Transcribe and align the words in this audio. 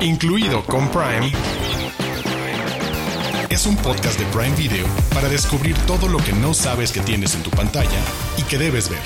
incluido 0.00 0.64
con 0.64 0.88
Prime, 0.90 1.32
es 3.50 3.66
un 3.66 3.76
podcast 3.76 4.18
de 4.18 4.26
Prime 4.26 4.54
Video 4.54 4.86
para 5.12 5.28
descubrir 5.28 5.76
todo 5.86 6.08
lo 6.08 6.18
que 6.18 6.32
no 6.32 6.54
sabes 6.54 6.92
que 6.92 7.00
tienes 7.00 7.34
en 7.34 7.42
tu 7.42 7.50
pantalla 7.50 8.00
y 8.36 8.42
que 8.42 8.58
debes 8.58 8.88
ver. 8.88 9.00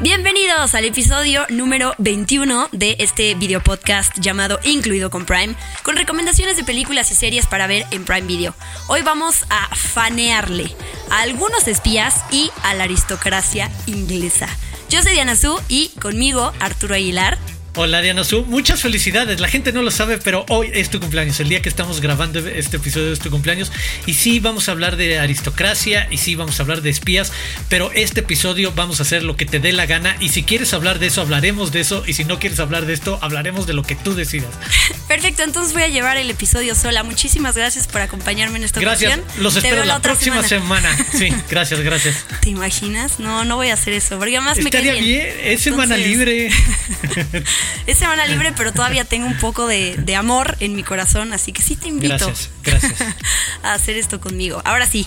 Bienvenidos 0.00 0.74
al 0.74 0.84
episodio 0.84 1.46
número 1.48 1.94
21 1.98 2.68
de 2.72 2.96
este 2.98 3.34
video 3.34 3.62
podcast 3.62 4.18
llamado 4.18 4.58
Incluido 4.64 5.08
con 5.08 5.24
Prime, 5.24 5.54
con 5.82 5.96
recomendaciones 5.96 6.56
de 6.56 6.64
películas 6.64 7.10
y 7.10 7.14
series 7.14 7.46
para 7.46 7.66
ver 7.66 7.86
en 7.90 8.04
Prime 8.04 8.26
Video. 8.26 8.54
Hoy 8.88 9.00
vamos 9.02 9.44
a 9.48 9.74
fanearle 9.74 10.74
a 11.10 11.20
algunos 11.20 11.68
espías 11.68 12.22
y 12.30 12.50
a 12.64 12.74
la 12.74 12.84
aristocracia 12.84 13.70
inglesa. 13.86 14.48
Yo 14.94 15.02
soy 15.02 15.14
Diana 15.14 15.34
Su 15.34 15.60
y 15.68 15.88
conmigo 16.00 16.52
Arturo 16.60 16.94
Aguilar. 16.94 17.36
Hola 17.76 18.00
Diana 18.00 18.22
Su, 18.22 18.44
muchas 18.44 18.82
felicidades. 18.82 19.40
La 19.40 19.48
gente 19.48 19.72
no 19.72 19.82
lo 19.82 19.90
sabe, 19.90 20.18
pero 20.18 20.46
hoy 20.48 20.70
es 20.72 20.90
tu 20.90 21.00
cumpleaños. 21.00 21.40
El 21.40 21.48
día 21.48 21.60
que 21.60 21.68
estamos 21.68 22.00
grabando 22.00 22.38
este 22.38 22.76
episodio 22.76 23.12
es 23.12 23.18
tu 23.18 23.30
cumpleaños. 23.30 23.72
Y 24.06 24.14
sí, 24.14 24.38
vamos 24.38 24.68
a 24.68 24.72
hablar 24.72 24.96
de 24.96 25.18
aristocracia 25.18 26.06
y 26.08 26.18
sí, 26.18 26.36
vamos 26.36 26.60
a 26.60 26.62
hablar 26.62 26.82
de 26.82 26.90
espías. 26.90 27.32
Pero 27.68 27.90
este 27.90 28.20
episodio 28.20 28.72
vamos 28.76 29.00
a 29.00 29.02
hacer 29.02 29.24
lo 29.24 29.36
que 29.36 29.44
te 29.44 29.58
dé 29.58 29.72
la 29.72 29.86
gana. 29.86 30.16
Y 30.20 30.28
si 30.28 30.44
quieres 30.44 30.72
hablar 30.72 31.00
de 31.00 31.08
eso, 31.08 31.20
hablaremos 31.20 31.72
de 31.72 31.80
eso. 31.80 32.04
Y 32.06 32.12
si 32.12 32.24
no 32.24 32.38
quieres 32.38 32.60
hablar 32.60 32.86
de 32.86 32.92
esto, 32.92 33.18
hablaremos 33.20 33.66
de 33.66 33.72
lo 33.72 33.82
que 33.82 33.96
tú 33.96 34.14
decidas. 34.14 34.50
Perfecto, 35.08 35.42
entonces 35.42 35.72
voy 35.72 35.82
a 35.82 35.88
llevar 35.88 36.16
el 36.16 36.30
episodio 36.30 36.76
sola. 36.76 37.02
Muchísimas 37.02 37.56
gracias 37.56 37.88
por 37.88 38.02
acompañarme 38.02 38.58
en 38.58 38.64
esta 38.64 38.78
gracias. 38.78 39.18
ocasión. 39.18 39.42
Los 39.42 39.56
espero 39.56 39.84
la, 39.84 40.00
próxima 40.00 40.44
semana. 40.44 40.96
Sí, 41.14 41.28
gracias, 41.50 41.80
gracias. 41.80 42.24
¿Te 42.40 42.50
imaginas? 42.50 43.18
No, 43.18 43.44
no 43.44 43.56
voy 43.56 43.68
a 43.68 43.74
hacer 43.74 43.94
eso. 43.94 44.18
Porque 44.18 44.36
además 44.36 44.58
Estaría 44.58 44.92
me 44.92 44.98
cae 44.98 45.06
bien. 45.06 45.26
Es 45.42 45.60
semana 45.60 45.96
libre. 45.96 46.50
es 47.86 47.98
semana 47.98 48.26
libre, 48.26 48.52
pero 48.56 48.72
todavía 48.72 49.04
tengo 49.04 49.26
un 49.26 49.38
poco 49.38 49.66
de, 49.66 49.96
de, 49.96 50.16
amor 50.16 50.56
en 50.60 50.74
mi 50.74 50.82
corazón, 50.82 51.32
así 51.32 51.52
que 51.52 51.62
sí 51.62 51.76
te 51.76 51.88
invito 51.88 52.16
gracias, 52.16 52.50
gracias. 52.62 53.00
a 53.62 53.74
hacer 53.74 53.96
esto 53.96 54.20
conmigo. 54.20 54.62
Ahora 54.64 54.86
sí, 54.86 55.06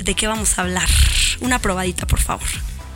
¿de 0.00 0.14
qué 0.14 0.26
vamos 0.26 0.58
a 0.58 0.62
hablar? 0.62 0.88
Una 1.40 1.58
probadita, 1.58 2.06
por 2.06 2.20
favor 2.20 2.46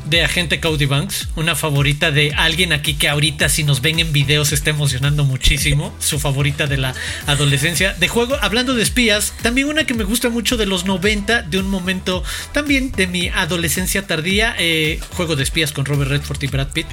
de 0.07 0.25
agente 0.25 0.61
Cody 0.61 0.87
Banks, 0.87 1.29
una 1.37 1.55
favorita 1.55 2.11
de 2.11 2.33
alguien 2.37 2.73
aquí 2.73 2.95
que 2.95 3.09
ahorita 3.09 3.49
si 3.49 3.65
nos 3.65 3.81
ven 3.81 3.99
en 3.99 4.13
video 4.13 4.45
se 4.45 4.55
está 4.55 4.71
emocionando 4.71 5.25
muchísimo, 5.25 5.95
su 6.01 6.19
favorita 6.19 6.67
de 6.67 6.77
la 6.77 6.95
adolescencia. 7.27 7.95
De 7.95 8.09
juego, 8.09 8.37
hablando 8.41 8.75
de 8.75 8.83
espías, 8.83 9.35
también 9.43 9.69
una 9.69 9.85
que 9.85 9.95
me 9.95 10.05
gusta 10.05 10.29
mucho 10.29 10.57
de 10.57 10.67
los 10.67 10.85
90, 10.85 11.43
de 11.43 11.59
un 11.59 11.69
momento 11.69 12.23
también 12.53 12.93
de 12.93 13.07
mi 13.07 13.29
adolescencia 13.29 14.07
tardía, 14.07 14.55
eh, 14.59 15.01
juego 15.17 15.37
de 15.37 15.43
espías 15.43 15.73
con 15.73 15.85
Robert 15.85 16.11
Redford 16.11 16.43
y 16.43 16.47
Brad 16.47 16.69
Pitt. 16.69 16.87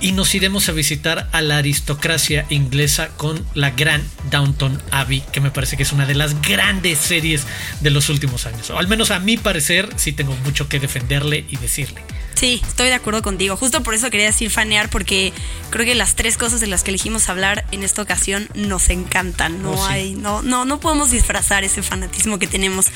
Y 0.00 0.12
nos 0.12 0.34
iremos 0.34 0.68
a 0.68 0.72
visitar 0.72 1.28
a 1.32 1.42
la 1.42 1.58
aristocracia 1.58 2.46
inglesa 2.50 3.08
con 3.16 3.44
la 3.54 3.70
gran 3.70 4.02
Downton 4.30 4.80
Abbey, 4.90 5.22
que 5.32 5.40
me 5.40 5.50
parece 5.50 5.76
que 5.76 5.82
es 5.82 5.92
una 5.92 6.06
de 6.06 6.14
las 6.14 6.40
grandes 6.42 6.98
series 6.98 7.46
de 7.80 7.90
los 7.90 8.08
últimos 8.08 8.46
años. 8.46 8.70
O 8.70 8.78
al 8.78 8.88
menos 8.88 9.10
a 9.10 9.18
mi 9.18 9.36
parecer, 9.36 9.88
sí 9.96 10.12
tengo 10.12 10.34
mucho 10.44 10.68
que 10.68 10.80
defenderle 10.80 11.44
y 11.48 11.56
decirle. 11.56 12.02
Sí, 12.34 12.60
estoy 12.66 12.88
de 12.88 12.94
acuerdo 12.94 13.22
contigo. 13.22 13.56
Justo 13.56 13.82
por 13.82 13.94
eso 13.94 14.10
quería 14.10 14.26
decir 14.26 14.50
fanear, 14.50 14.88
porque 14.90 15.32
creo 15.70 15.84
que 15.86 15.94
las 15.94 16.16
tres 16.16 16.36
cosas 16.36 16.60
de 16.60 16.66
las 16.66 16.82
que 16.82 16.90
elegimos 16.90 17.28
hablar 17.28 17.64
en 17.70 17.82
esta 17.82 18.02
ocasión 18.02 18.48
nos 18.54 18.88
encantan. 18.88 19.62
No 19.62 19.72
Oh, 19.72 19.76
sí. 19.86 19.92
hay, 19.92 20.14
no, 20.14 20.42
no, 20.42 20.64
no 20.64 20.80
podemos 20.80 21.10
disfrazar 21.10 21.62
ese 21.64 21.82
fanatismo 21.82 22.38
que 22.38 22.46
tenemos. 22.46 22.86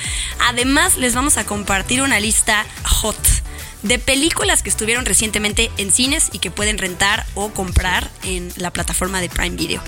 Además, 0.49 0.97
les 0.97 1.15
vamos 1.15 1.37
a 1.37 1.45
compartir 1.45 2.03
una 2.03 2.19
lista 2.21 2.67
hot 2.85 3.17
de 3.83 3.99
películas 3.99 4.63
que 4.63 4.71
estuvieron 4.71 5.05
recientemente 5.05 5.71
en 5.77 5.93
cines 5.93 6.31
y 6.33 6.39
que 6.41 6.51
pueden 6.51 6.79
rentar 6.79 7.25
o 7.35 7.51
comprar 7.51 8.11
en 8.25 8.53
la 8.57 8.73
plataforma 8.73 9.21
de 9.21 9.29
Prime 9.29 9.55
Video. 9.57 9.81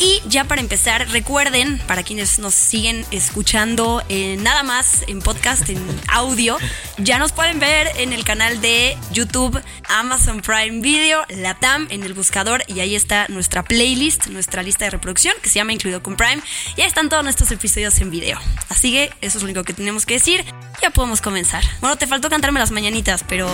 Y 0.00 0.22
ya 0.28 0.44
para 0.44 0.60
empezar, 0.60 1.08
recuerden, 1.10 1.78
para 1.88 2.04
quienes 2.04 2.38
nos 2.38 2.54
siguen 2.54 3.04
escuchando 3.10 4.02
eh, 4.08 4.36
nada 4.38 4.62
más 4.62 5.02
en 5.08 5.20
podcast, 5.20 5.68
en 5.70 5.84
audio, 6.06 6.56
ya 6.98 7.18
nos 7.18 7.32
pueden 7.32 7.58
ver 7.58 7.88
en 7.96 8.12
el 8.12 8.22
canal 8.24 8.60
de 8.60 8.96
YouTube, 9.12 9.60
Amazon 9.88 10.40
Prime 10.40 10.80
Video, 10.80 11.24
Latam, 11.30 11.88
en 11.90 12.04
el 12.04 12.14
buscador, 12.14 12.62
y 12.68 12.78
ahí 12.78 12.94
está 12.94 13.26
nuestra 13.28 13.64
playlist, 13.64 14.28
nuestra 14.28 14.62
lista 14.62 14.84
de 14.84 14.92
reproducción, 14.92 15.34
que 15.42 15.48
se 15.48 15.56
llama 15.56 15.72
Incluido 15.72 16.00
con 16.00 16.16
Prime, 16.16 16.42
y 16.76 16.82
ahí 16.82 16.86
están 16.86 17.08
todos 17.08 17.24
nuestros 17.24 17.50
episodios 17.50 18.00
en 18.00 18.10
video. 18.10 18.38
Así 18.68 18.92
que 18.92 19.10
eso 19.20 19.38
es 19.38 19.42
lo 19.42 19.46
único 19.46 19.64
que 19.64 19.72
tenemos 19.72 20.06
que 20.06 20.14
decir, 20.14 20.44
ya 20.80 20.90
podemos 20.90 21.20
comenzar. 21.20 21.64
Bueno, 21.80 21.96
te 21.96 22.06
faltó 22.06 22.30
cantarme 22.30 22.60
las 22.60 22.70
mañanitas, 22.70 23.24
pero... 23.26 23.48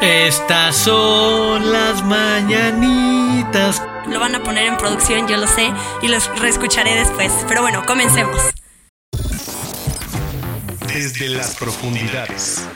Estas 0.00 0.76
son 0.76 1.72
las 1.72 2.02
mañanitas. 2.02 3.82
Lo 4.08 4.18
van 4.18 4.34
a 4.34 4.42
poner 4.42 4.64
en 4.64 4.78
producción, 4.78 5.28
yo 5.28 5.36
lo 5.36 5.46
sé, 5.46 5.70
y 6.00 6.08
los 6.08 6.26
reescucharé 6.40 6.94
después. 6.94 7.30
Pero 7.46 7.60
bueno, 7.60 7.82
comencemos. 7.84 8.40
Desde 10.86 11.28
las 11.28 11.54
profundidades. 11.56 12.66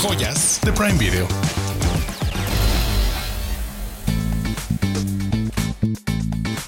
Joyas 0.00 0.60
de 0.62 0.72
Prime 0.72 0.94
Video. 0.94 1.26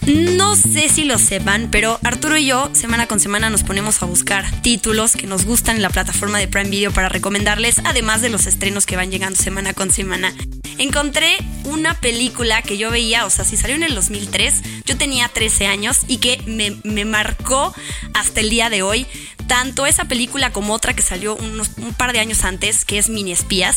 No 0.09 0.57
sé 0.57 0.89
si 0.89 1.05
lo 1.05 1.19
sepan, 1.19 1.69
pero 1.71 1.99
Arturo 2.03 2.39
y 2.39 2.47
yo 2.47 2.71
semana 2.73 3.07
con 3.07 3.21
semana 3.21 3.51
nos 3.51 3.63
ponemos 3.63 4.03
a 4.03 4.07
buscar 4.07 4.63
títulos 4.63 5.13
que 5.13 5.27
nos 5.27 5.45
gustan 5.45 5.77
en 5.77 5.83
la 5.83 5.91
plataforma 5.91 6.39
de 6.39 6.49
Prime 6.49 6.71
Video 6.71 6.91
para 6.91 7.11
recomendarles, 7.11 7.83
además 7.85 8.23
de 8.23 8.31
los 8.31 8.47
estrenos 8.47 8.87
que 8.87 8.97
van 8.97 9.11
llegando 9.11 9.37
semana 9.39 9.75
con 9.75 9.91
semana. 9.91 10.35
Encontré 10.79 11.37
una 11.65 11.93
película 12.01 12.63
que 12.63 12.79
yo 12.79 12.91
veía, 12.91 13.27
o 13.27 13.31
sea, 13.31 13.45
si 13.45 13.59
salió 13.59 13.77
en 13.77 13.83
el 13.83 13.95
2003, 13.95 14.55
yo 14.87 14.97
tenía 14.97 15.29
13 15.29 15.67
años 15.67 15.99
y 16.09 16.17
que 16.17 16.41
me, 16.47 16.79
me 16.85 17.05
marcó 17.05 17.75
hasta 18.15 18.41
el 18.41 18.49
día 18.49 18.71
de 18.71 18.81
hoy. 18.81 19.07
Tanto 19.47 19.85
esa 19.85 20.07
película 20.07 20.53
como 20.53 20.73
otra 20.73 20.95
que 20.95 21.03
salió 21.03 21.37
un 21.37 21.95
par 21.99 22.15
de 22.15 22.21
años 22.21 22.45
antes, 22.45 22.87
que 22.87 22.97
es 22.97 23.11
Mini 23.11 23.33
Espías, 23.33 23.77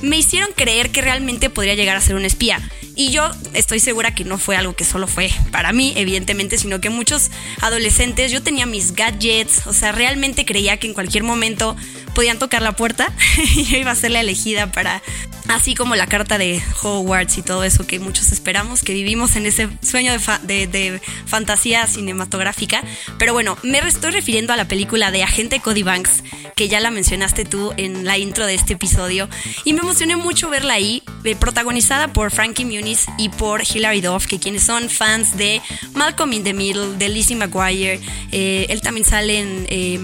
me 0.00 0.16
hicieron 0.16 0.50
creer 0.56 0.90
que 0.90 1.02
realmente 1.02 1.50
podría 1.50 1.74
llegar 1.74 1.98
a 1.98 2.00
ser 2.00 2.16
un 2.16 2.24
espía. 2.24 2.66
Y 2.96 3.10
yo 3.10 3.30
estoy 3.52 3.78
segura 3.78 4.14
que 4.14 4.24
no 4.24 4.38
fue 4.38 4.56
algo 4.56 4.74
que 4.74 4.84
solo 4.84 5.06
fue 5.06 5.30
para 5.52 5.72
mí, 5.72 5.92
evidentemente, 5.96 6.56
sino 6.56 6.80
que 6.80 6.88
muchos 6.88 7.30
adolescentes, 7.60 8.32
yo 8.32 8.42
tenía 8.42 8.64
mis 8.64 8.94
gadgets, 8.94 9.66
o 9.66 9.74
sea, 9.74 9.92
realmente 9.92 10.46
creía 10.46 10.78
que 10.78 10.86
en 10.86 10.94
cualquier 10.94 11.22
momento 11.22 11.76
podían 12.14 12.38
tocar 12.38 12.62
la 12.62 12.72
puerta 12.72 13.12
y 13.54 13.64
yo 13.64 13.76
iba 13.76 13.90
a 13.90 13.94
ser 13.94 14.12
la 14.12 14.20
elegida 14.20 14.72
para, 14.72 15.02
así 15.48 15.74
como 15.74 15.94
la 15.94 16.06
carta 16.06 16.38
de 16.38 16.62
Hogwarts 16.82 17.36
y 17.36 17.42
todo 17.42 17.64
eso 17.64 17.86
que 17.86 18.00
muchos 18.00 18.32
esperamos, 18.32 18.82
que 18.82 18.94
vivimos 18.94 19.36
en 19.36 19.44
ese 19.44 19.68
sueño 19.82 20.12
de, 20.12 20.18
fa 20.18 20.38
de, 20.38 20.66
de 20.66 21.00
fantasía 21.26 21.86
cinematográfica. 21.86 22.82
Pero 23.18 23.34
bueno, 23.34 23.58
me 23.62 23.78
estoy 23.80 24.10
refiriendo 24.12 24.54
a 24.54 24.56
la 24.56 24.66
película 24.66 25.10
de 25.10 25.22
Agente 25.22 25.60
Cody 25.60 25.82
Banks, 25.82 26.24
que 26.56 26.68
ya 26.68 26.80
la 26.80 26.90
mencionaste 26.90 27.44
tú 27.44 27.74
en 27.76 28.06
la 28.06 28.16
intro 28.16 28.46
de 28.46 28.54
este 28.54 28.72
episodio, 28.72 29.28
y 29.64 29.74
me 29.74 29.80
emocioné 29.80 30.16
mucho 30.16 30.48
verla 30.48 30.72
ahí, 30.74 31.02
eh, 31.24 31.36
protagonizada 31.36 32.14
por 32.14 32.30
Frankie 32.30 32.64
Muniz 32.64 32.85
y 33.18 33.28
por 33.30 33.62
Hilary 33.62 34.00
Duff, 34.00 34.26
que 34.26 34.38
quienes 34.38 34.62
son 34.62 34.88
fans 34.88 35.36
de 35.36 35.60
Malcolm 35.94 36.32
in 36.32 36.44
the 36.44 36.54
Middle, 36.54 36.96
de 36.96 37.08
Lizzie 37.08 37.36
McGuire, 37.36 38.00
eh, 38.32 38.66
él 38.68 38.80
también 38.80 39.04
sale 39.04 39.40
en 39.40 39.66
eh, 39.68 39.98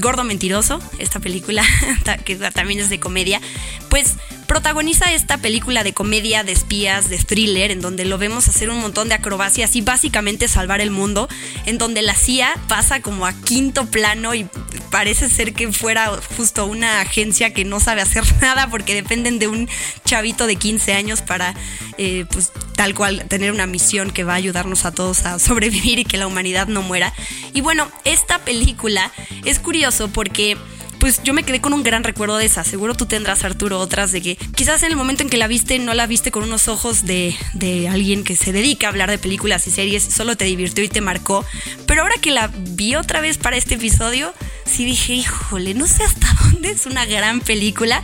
Gordo 0.00 0.24
Mentiroso, 0.24 0.80
esta 0.98 1.20
película 1.20 1.64
que 2.24 2.36
también 2.36 2.80
es 2.80 2.90
de 2.90 2.98
comedia, 2.98 3.40
pues 3.88 4.14
protagoniza 4.46 5.12
esta 5.12 5.38
película 5.38 5.84
de 5.84 5.92
comedia, 5.92 6.44
de 6.44 6.52
espías, 6.52 7.08
de 7.08 7.18
thriller, 7.18 7.70
en 7.70 7.80
donde 7.80 8.04
lo 8.04 8.18
vemos 8.18 8.48
hacer 8.48 8.70
un 8.70 8.80
montón 8.80 9.08
de 9.08 9.14
acrobacias 9.14 9.76
y 9.76 9.80
básicamente 9.80 10.48
salvar 10.48 10.80
el 10.80 10.90
mundo, 10.90 11.28
en 11.66 11.78
donde 11.78 12.02
la 12.02 12.14
CIA 12.14 12.52
pasa 12.68 13.00
como 13.00 13.26
a 13.26 13.32
quinto 13.32 13.86
plano 13.86 14.34
y 14.34 14.48
parece 14.94 15.28
ser 15.28 15.54
que 15.54 15.72
fuera 15.72 16.08
justo 16.36 16.66
una 16.66 17.00
agencia 17.00 17.52
que 17.52 17.64
no 17.64 17.80
sabe 17.80 18.00
hacer 18.00 18.22
nada 18.40 18.70
porque 18.70 18.94
dependen 18.94 19.40
de 19.40 19.48
un 19.48 19.68
chavito 20.04 20.46
de 20.46 20.54
15 20.54 20.92
años 20.92 21.20
para, 21.20 21.52
eh, 21.98 22.26
pues 22.30 22.52
tal 22.76 22.94
cual, 22.94 23.24
tener 23.26 23.50
una 23.50 23.66
misión 23.66 24.12
que 24.12 24.22
va 24.22 24.34
a 24.34 24.36
ayudarnos 24.36 24.84
a 24.84 24.92
todos 24.92 25.26
a 25.26 25.38
sobrevivir 25.40 25.98
y 25.98 26.04
que 26.04 26.16
la 26.16 26.28
humanidad 26.28 26.68
no 26.68 26.80
muera. 26.80 27.12
Y 27.52 27.60
bueno, 27.60 27.90
esta 28.04 28.38
película 28.44 29.10
es 29.44 29.58
curioso 29.58 30.06
porque 30.12 30.56
pues 31.00 31.20
yo 31.24 31.34
me 31.34 31.42
quedé 31.42 31.60
con 31.60 31.72
un 31.72 31.82
gran 31.82 32.04
recuerdo 32.04 32.36
de 32.36 32.46
esa. 32.46 32.62
Seguro 32.62 32.94
tú 32.94 33.06
tendrás, 33.06 33.42
Arturo, 33.42 33.80
otras 33.80 34.12
de 34.12 34.22
que 34.22 34.36
quizás 34.36 34.84
en 34.84 34.90
el 34.92 34.96
momento 34.96 35.24
en 35.24 35.28
que 35.28 35.38
la 35.38 35.48
viste 35.48 35.76
no 35.80 35.92
la 35.94 36.06
viste 36.06 36.30
con 36.30 36.44
unos 36.44 36.68
ojos 36.68 37.04
de, 37.04 37.34
de, 37.52 37.88
alguien 37.88 38.22
que 38.22 38.36
se 38.36 38.52
dedica 38.52 38.86
a 38.86 38.90
hablar 38.90 39.10
de 39.10 39.18
películas 39.18 39.66
y 39.66 39.72
series, 39.72 40.04
solo 40.04 40.36
te 40.36 40.44
divirtió 40.44 40.84
y 40.84 40.88
te 40.88 41.00
marcó. 41.00 41.44
Pero 41.86 42.02
ahora 42.02 42.14
que 42.20 42.30
la 42.30 42.46
vi 42.46 42.94
otra 42.94 43.20
vez 43.20 43.38
para 43.38 43.56
este 43.56 43.74
episodio, 43.74 44.32
sí 44.64 44.84
dije, 44.84 45.14
híjole, 45.14 45.74
no 45.74 45.86
sé 45.86 46.04
hasta 46.04 46.26
dónde 46.44 46.70
es 46.70 46.86
una 46.86 47.04
gran 47.06 47.40
película. 47.40 48.02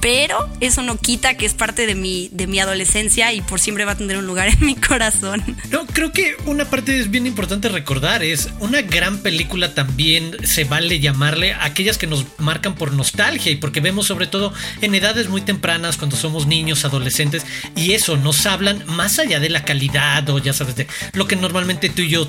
pero 0.00 0.48
eso 0.60 0.82
no 0.82 0.98
quita 0.98 1.36
que 1.36 1.46
es 1.46 1.54
parte 1.54 1.86
de 1.86 1.94
mi, 1.94 2.28
de 2.32 2.48
mi 2.48 2.58
adolescencia 2.58 3.32
y 3.32 3.40
por 3.40 3.60
siempre 3.60 3.84
va 3.84 3.92
a 3.92 3.96
tener 3.96 4.16
un 4.16 4.26
lugar 4.26 4.48
en 4.52 4.66
mi 4.66 4.74
corazón. 4.74 5.44
No, 5.70 5.86
creo 5.86 6.12
que 6.12 6.34
una 6.44 6.64
parte 6.64 6.98
es 6.98 7.08
bien 7.08 7.24
importante 7.24 7.68
recordar, 7.68 8.24
es 8.24 8.48
una 8.58 8.82
gran 8.82 9.18
película 9.18 9.74
también 9.74 10.36
se 10.44 10.64
vale 10.64 10.98
llamarle 10.98 11.54
aquellas 11.54 11.98
que 11.98 12.08
nos 12.08 12.26
marcan 12.38 12.74
por 12.74 12.92
nostalgia 12.92 13.52
y 13.52 13.56
porque 13.56 13.80
vemos 13.80 14.08
sobre 14.08 14.26
todo 14.26 14.52
en 14.80 14.94
edades 14.96 15.28
muy 15.28 15.40
tempranas 15.40 15.96
cuando 15.96 16.16
somos 16.16 16.48
niños, 16.48 16.84
adolescentes 16.84 17.46
y 17.76 17.92
eso 17.92 18.16
nos 18.16 18.44
hablan 18.46 18.84
más 18.86 19.20
allá 19.20 19.38
de 19.38 19.50
la 19.50 19.64
calidad 19.64 20.28
o 20.30 20.38
ya 20.38 20.52
sabes 20.52 20.74
de 20.74 20.88
lo 21.12 21.28
que 21.28 21.36
normalmente 21.36 21.90
tú 21.90 22.02
y 22.02 22.08
yo 22.08 22.28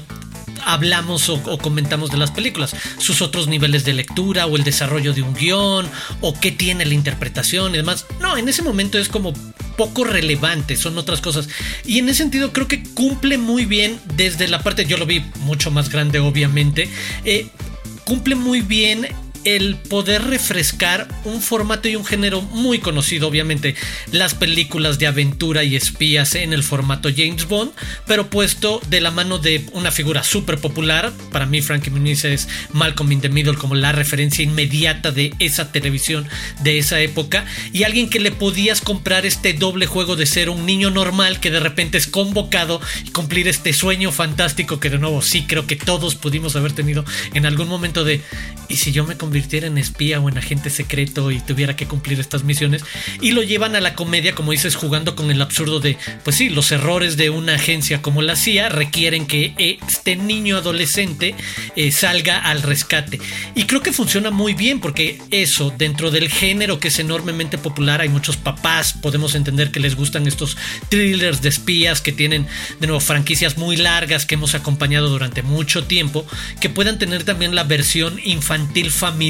hablamos 0.65 1.29
o, 1.29 1.57
comentamos 1.57 2.09
de 2.11 2.17
las 2.17 2.31
películas, 2.31 2.75
sus 2.97 3.21
otros 3.21 3.47
niveles 3.47 3.85
de 3.85 3.93
lectura 3.93 4.45
o 4.45 4.55
el 4.55 4.63
desarrollo 4.63 5.13
de 5.13 5.21
un 5.21 5.33
guion 5.33 5.89
o 6.21 6.39
qué 6.39 6.51
tiene 6.51 6.85
la 6.85 6.93
interpretación 6.93 7.73
y 7.73 7.77
demás. 7.77 8.05
No, 8.19 8.37
en 8.37 8.47
ese 8.49 8.61
momento 8.61 8.97
es 8.97 9.09
como 9.09 9.33
poco 9.77 10.03
relevante, 10.03 10.75
son 10.75 10.97
otras 10.97 11.21
cosas. 11.21 11.49
Y 11.85 11.99
en 11.99 12.09
ese 12.09 12.19
sentido 12.23 12.53
creo 12.53 12.67
que 12.67 12.83
cumple 12.83 13.37
muy 13.37 13.65
bien 13.65 13.99
desde 14.15 14.47
la 14.47 14.61
parte, 14.61 14.85
yo 14.85 14.97
lo 14.97 15.05
vi 15.05 15.23
mucho 15.41 15.71
más 15.71 15.89
grande 15.89 16.19
obviamente, 16.19 16.89
eh, 17.25 17.47
cumple 18.05 18.35
muy 18.35 18.61
bien 18.61 19.07
el 19.45 19.75
poder 19.75 20.23
refrescar 20.23 21.07
un 21.25 21.41
formato 21.41 21.87
y 21.87 21.95
un 21.95 22.05
género 22.05 22.41
muy 22.41 22.79
conocido, 22.79 23.27
obviamente, 23.27 23.75
las 24.11 24.33
películas 24.33 24.99
de 24.99 25.07
aventura 25.07 25.63
y 25.63 25.75
espías 25.75 26.35
en 26.35 26.53
el 26.53 26.63
formato 26.63 27.09
James 27.15 27.47
Bond, 27.47 27.71
pero 28.07 28.29
puesto 28.29 28.81
de 28.89 29.01
la 29.01 29.11
mano 29.11 29.39
de 29.39 29.65
una 29.73 29.91
figura 29.91 30.23
súper 30.23 30.59
popular. 30.59 31.11
Para 31.31 31.45
mí, 31.45 31.61
Frankie 31.61 31.89
Muniz 31.89 32.25
es 32.25 32.47
Malcolm 32.71 33.11
in 33.11 33.21
the 33.21 33.29
Middle 33.29 33.55
como 33.55 33.75
la 33.75 33.91
referencia 33.91 34.43
inmediata 34.43 35.11
de 35.11 35.33
esa 35.39 35.71
televisión 35.71 36.27
de 36.61 36.77
esa 36.77 36.99
época 37.01 37.45
y 37.71 37.83
alguien 37.83 38.09
que 38.09 38.19
le 38.19 38.31
podías 38.31 38.81
comprar 38.81 39.25
este 39.25 39.53
doble 39.53 39.85
juego 39.85 40.15
de 40.15 40.25
ser 40.25 40.49
un 40.49 40.65
niño 40.65 40.89
normal 40.89 41.39
que 41.39 41.51
de 41.51 41.59
repente 41.59 41.97
es 41.97 42.07
convocado 42.07 42.81
y 43.05 43.09
cumplir 43.09 43.47
este 43.47 43.73
sueño 43.73 44.11
fantástico 44.11 44.79
que 44.79 44.89
de 44.89 44.99
nuevo 44.99 45.21
sí 45.21 45.45
creo 45.47 45.67
que 45.67 45.75
todos 45.75 46.15
pudimos 46.15 46.55
haber 46.55 46.73
tenido 46.73 47.05
en 47.33 47.45
algún 47.45 47.67
momento 47.67 48.03
de 48.03 48.21
y 48.69 48.77
si 48.77 48.91
yo 48.91 49.05
me 49.05 49.17
convirtiera 49.33 49.65
en 49.65 49.79
espía 49.79 50.19
o 50.19 50.29
en 50.29 50.37
agente 50.37 50.69
secreto 50.69 51.31
y 51.31 51.39
tuviera 51.39 51.75
que 51.75 51.87
cumplir 51.87 52.19
estas 52.19 52.43
misiones. 52.43 52.83
Y 53.19 53.31
lo 53.31 53.41
llevan 53.41 53.75
a 53.75 53.81
la 53.81 53.95
comedia, 53.95 54.35
como 54.35 54.51
dices, 54.51 54.75
jugando 54.75 55.15
con 55.15 55.31
el 55.31 55.41
absurdo 55.41 55.79
de, 55.79 55.97
pues 56.23 56.35
sí, 56.35 56.49
los 56.49 56.71
errores 56.71 57.17
de 57.17 57.31
una 57.31 57.55
agencia 57.55 58.03
como 58.03 58.21
la 58.21 58.35
CIA 58.35 58.69
requieren 58.69 59.25
que 59.25 59.55
este 59.57 60.17
niño 60.17 60.57
adolescente 60.57 61.33
eh, 61.75 61.91
salga 61.91 62.37
al 62.37 62.61
rescate. 62.61 63.19
Y 63.55 63.63
creo 63.63 63.81
que 63.81 63.91
funciona 63.91 64.29
muy 64.29 64.53
bien 64.53 64.79
porque 64.79 65.19
eso, 65.31 65.73
dentro 65.75 66.11
del 66.11 66.29
género 66.29 66.79
que 66.79 66.89
es 66.89 66.99
enormemente 66.99 67.57
popular, 67.57 68.01
hay 68.01 68.09
muchos 68.09 68.37
papás, 68.37 68.93
podemos 68.93 69.33
entender 69.33 69.71
que 69.71 69.79
les 69.79 69.95
gustan 69.95 70.27
estos 70.27 70.57
thrillers 70.89 71.41
de 71.41 71.49
espías 71.49 72.01
que 72.01 72.11
tienen, 72.11 72.45
de 72.79 72.85
nuevo, 72.85 72.99
franquicias 72.99 73.57
muy 73.57 73.77
largas 73.77 74.27
que 74.27 74.35
hemos 74.35 74.53
acompañado 74.53 75.09
durante 75.09 75.41
mucho 75.41 75.85
tiempo, 75.85 76.23
que 76.59 76.69
puedan 76.69 76.99
tener 76.99 77.23
también 77.23 77.55
la 77.55 77.63
versión 77.63 78.19
infantil 78.23 78.91
familiar 78.91 79.22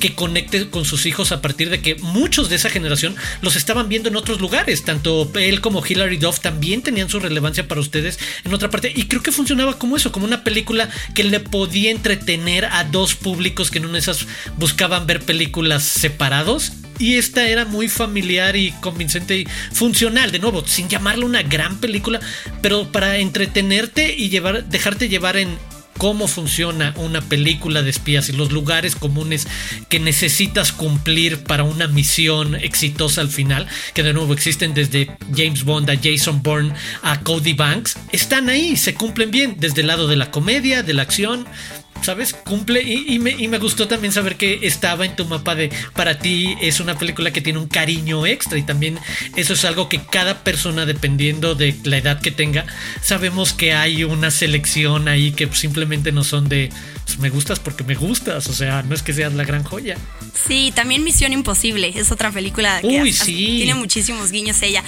que 0.00 0.14
conecte 0.14 0.70
con 0.70 0.84
sus 0.84 1.06
hijos 1.06 1.32
a 1.32 1.40
partir 1.40 1.70
de 1.70 1.80
que 1.80 1.94
muchos 1.96 2.48
de 2.48 2.56
esa 2.56 2.70
generación 2.70 3.14
los 3.42 3.56
estaban 3.56 3.88
viendo 3.88 4.08
en 4.08 4.16
otros 4.16 4.40
lugares. 4.40 4.84
Tanto 4.84 5.30
él 5.34 5.60
como 5.60 5.84
Hilary 5.84 6.16
Duff 6.16 6.40
también 6.40 6.82
tenían 6.82 7.08
su 7.08 7.20
relevancia 7.20 7.68
para 7.68 7.80
ustedes 7.80 8.18
en 8.44 8.52
otra 8.54 8.70
parte. 8.70 8.92
Y 8.94 9.04
creo 9.04 9.22
que 9.22 9.32
funcionaba 9.32 9.78
como 9.78 9.96
eso, 9.96 10.12
como 10.12 10.26
una 10.26 10.44
película 10.44 10.88
que 11.14 11.24
le 11.24 11.40
podía 11.40 11.90
entretener 11.90 12.64
a 12.66 12.84
dos 12.84 13.14
públicos 13.14 13.70
que 13.70 13.78
en 13.78 13.84
una 13.84 13.94
de 13.94 14.00
esas 14.00 14.26
buscaban 14.56 15.06
ver 15.06 15.20
películas 15.20 15.84
separados 15.84 16.72
y 16.98 17.16
esta 17.16 17.48
era 17.48 17.64
muy 17.64 17.88
familiar 17.88 18.54
y 18.56 18.70
convincente 18.80 19.38
y 19.38 19.46
funcional, 19.72 20.30
de 20.30 20.38
nuevo, 20.38 20.64
sin 20.66 20.88
llamarla 20.88 21.26
una 21.26 21.42
gran 21.42 21.78
película, 21.78 22.20
pero 22.62 22.92
para 22.92 23.18
entretenerte 23.18 24.14
y 24.16 24.28
llevar, 24.28 24.64
dejarte 24.66 25.08
llevar 25.08 25.36
en 25.36 25.58
cómo 25.98 26.28
funciona 26.28 26.94
una 26.96 27.20
película 27.20 27.82
de 27.82 27.90
espías 27.90 28.28
y 28.28 28.32
los 28.32 28.52
lugares 28.52 28.96
comunes 28.96 29.46
que 29.88 30.00
necesitas 30.00 30.72
cumplir 30.72 31.44
para 31.44 31.64
una 31.64 31.88
misión 31.88 32.54
exitosa 32.54 33.20
al 33.20 33.28
final, 33.28 33.66
que 33.94 34.02
de 34.02 34.12
nuevo 34.12 34.32
existen 34.32 34.74
desde 34.74 35.16
James 35.34 35.64
Bond 35.64 35.90
a 35.90 35.96
Jason 35.96 36.42
Bourne 36.42 36.74
a 37.02 37.20
Cody 37.20 37.52
Banks, 37.52 37.96
están 38.12 38.48
ahí, 38.48 38.76
se 38.76 38.94
cumplen 38.94 39.30
bien 39.30 39.56
desde 39.58 39.80
el 39.82 39.88
lado 39.88 40.08
de 40.08 40.16
la 40.16 40.30
comedia, 40.30 40.82
de 40.82 40.94
la 40.94 41.02
acción, 41.02 41.46
¿sabes? 42.04 42.34
Cumple 42.34 42.82
y, 42.82 43.18
me, 43.18 43.58
gustó 43.58 43.88
también 43.88 44.12
saber 44.12 44.36
que 44.36 44.60
estaba 44.62 45.06
en 45.06 45.16
tu 45.16 45.24
mapa 45.24 45.54
de 45.54 45.70
para 45.94 46.18
ti 46.18 46.54
es 46.60 46.80
una 46.80 46.98
película 46.98 47.30
que 47.30 47.40
tiene 47.40 47.58
un 47.58 47.68
cariño 47.68 48.26
extra 48.26 48.58
y 48.58 48.62
también 48.62 48.98
eso 49.36 49.54
es 49.54 49.64
algo 49.64 49.88
que 49.88 50.00
cada 50.04 50.44
persona 50.44 50.84
dependiendo 50.84 51.54
de 51.54 51.74
la 51.84 51.98
edad 51.98 52.20
que 52.20 52.30
tenga 52.30 52.66
sabemos 53.00 53.52
que 53.54 53.72
hay 53.72 54.04
una 54.04 54.30
selección 54.30 55.08
ahí 55.08 55.32
que 55.32 55.48
simplemente 55.52 56.12
no 56.12 56.24
son 56.24 56.48
de 56.48 56.70
pues, 57.04 57.18
me 57.18 57.30
gustas 57.30 57.60
porque 57.60 57.84
me 57.84 57.94
gustas, 57.94 58.48
o 58.48 58.52
sea, 58.52 58.82
no 58.82 58.94
es 58.94 59.02
que 59.02 59.12
seas 59.12 59.34
la 59.34 59.44
gran 59.44 59.62
joya. 59.62 59.96
Sí, 60.46 60.72
también 60.74 61.04
Misión 61.04 61.32
Imposible 61.32 61.92
es 61.94 62.10
otra 62.10 62.30
película 62.30 62.80
que 62.80 63.12
tiene 63.26 63.74
muchísimos 63.74 64.30
guiños 64.30 64.60
ella. 64.62 64.82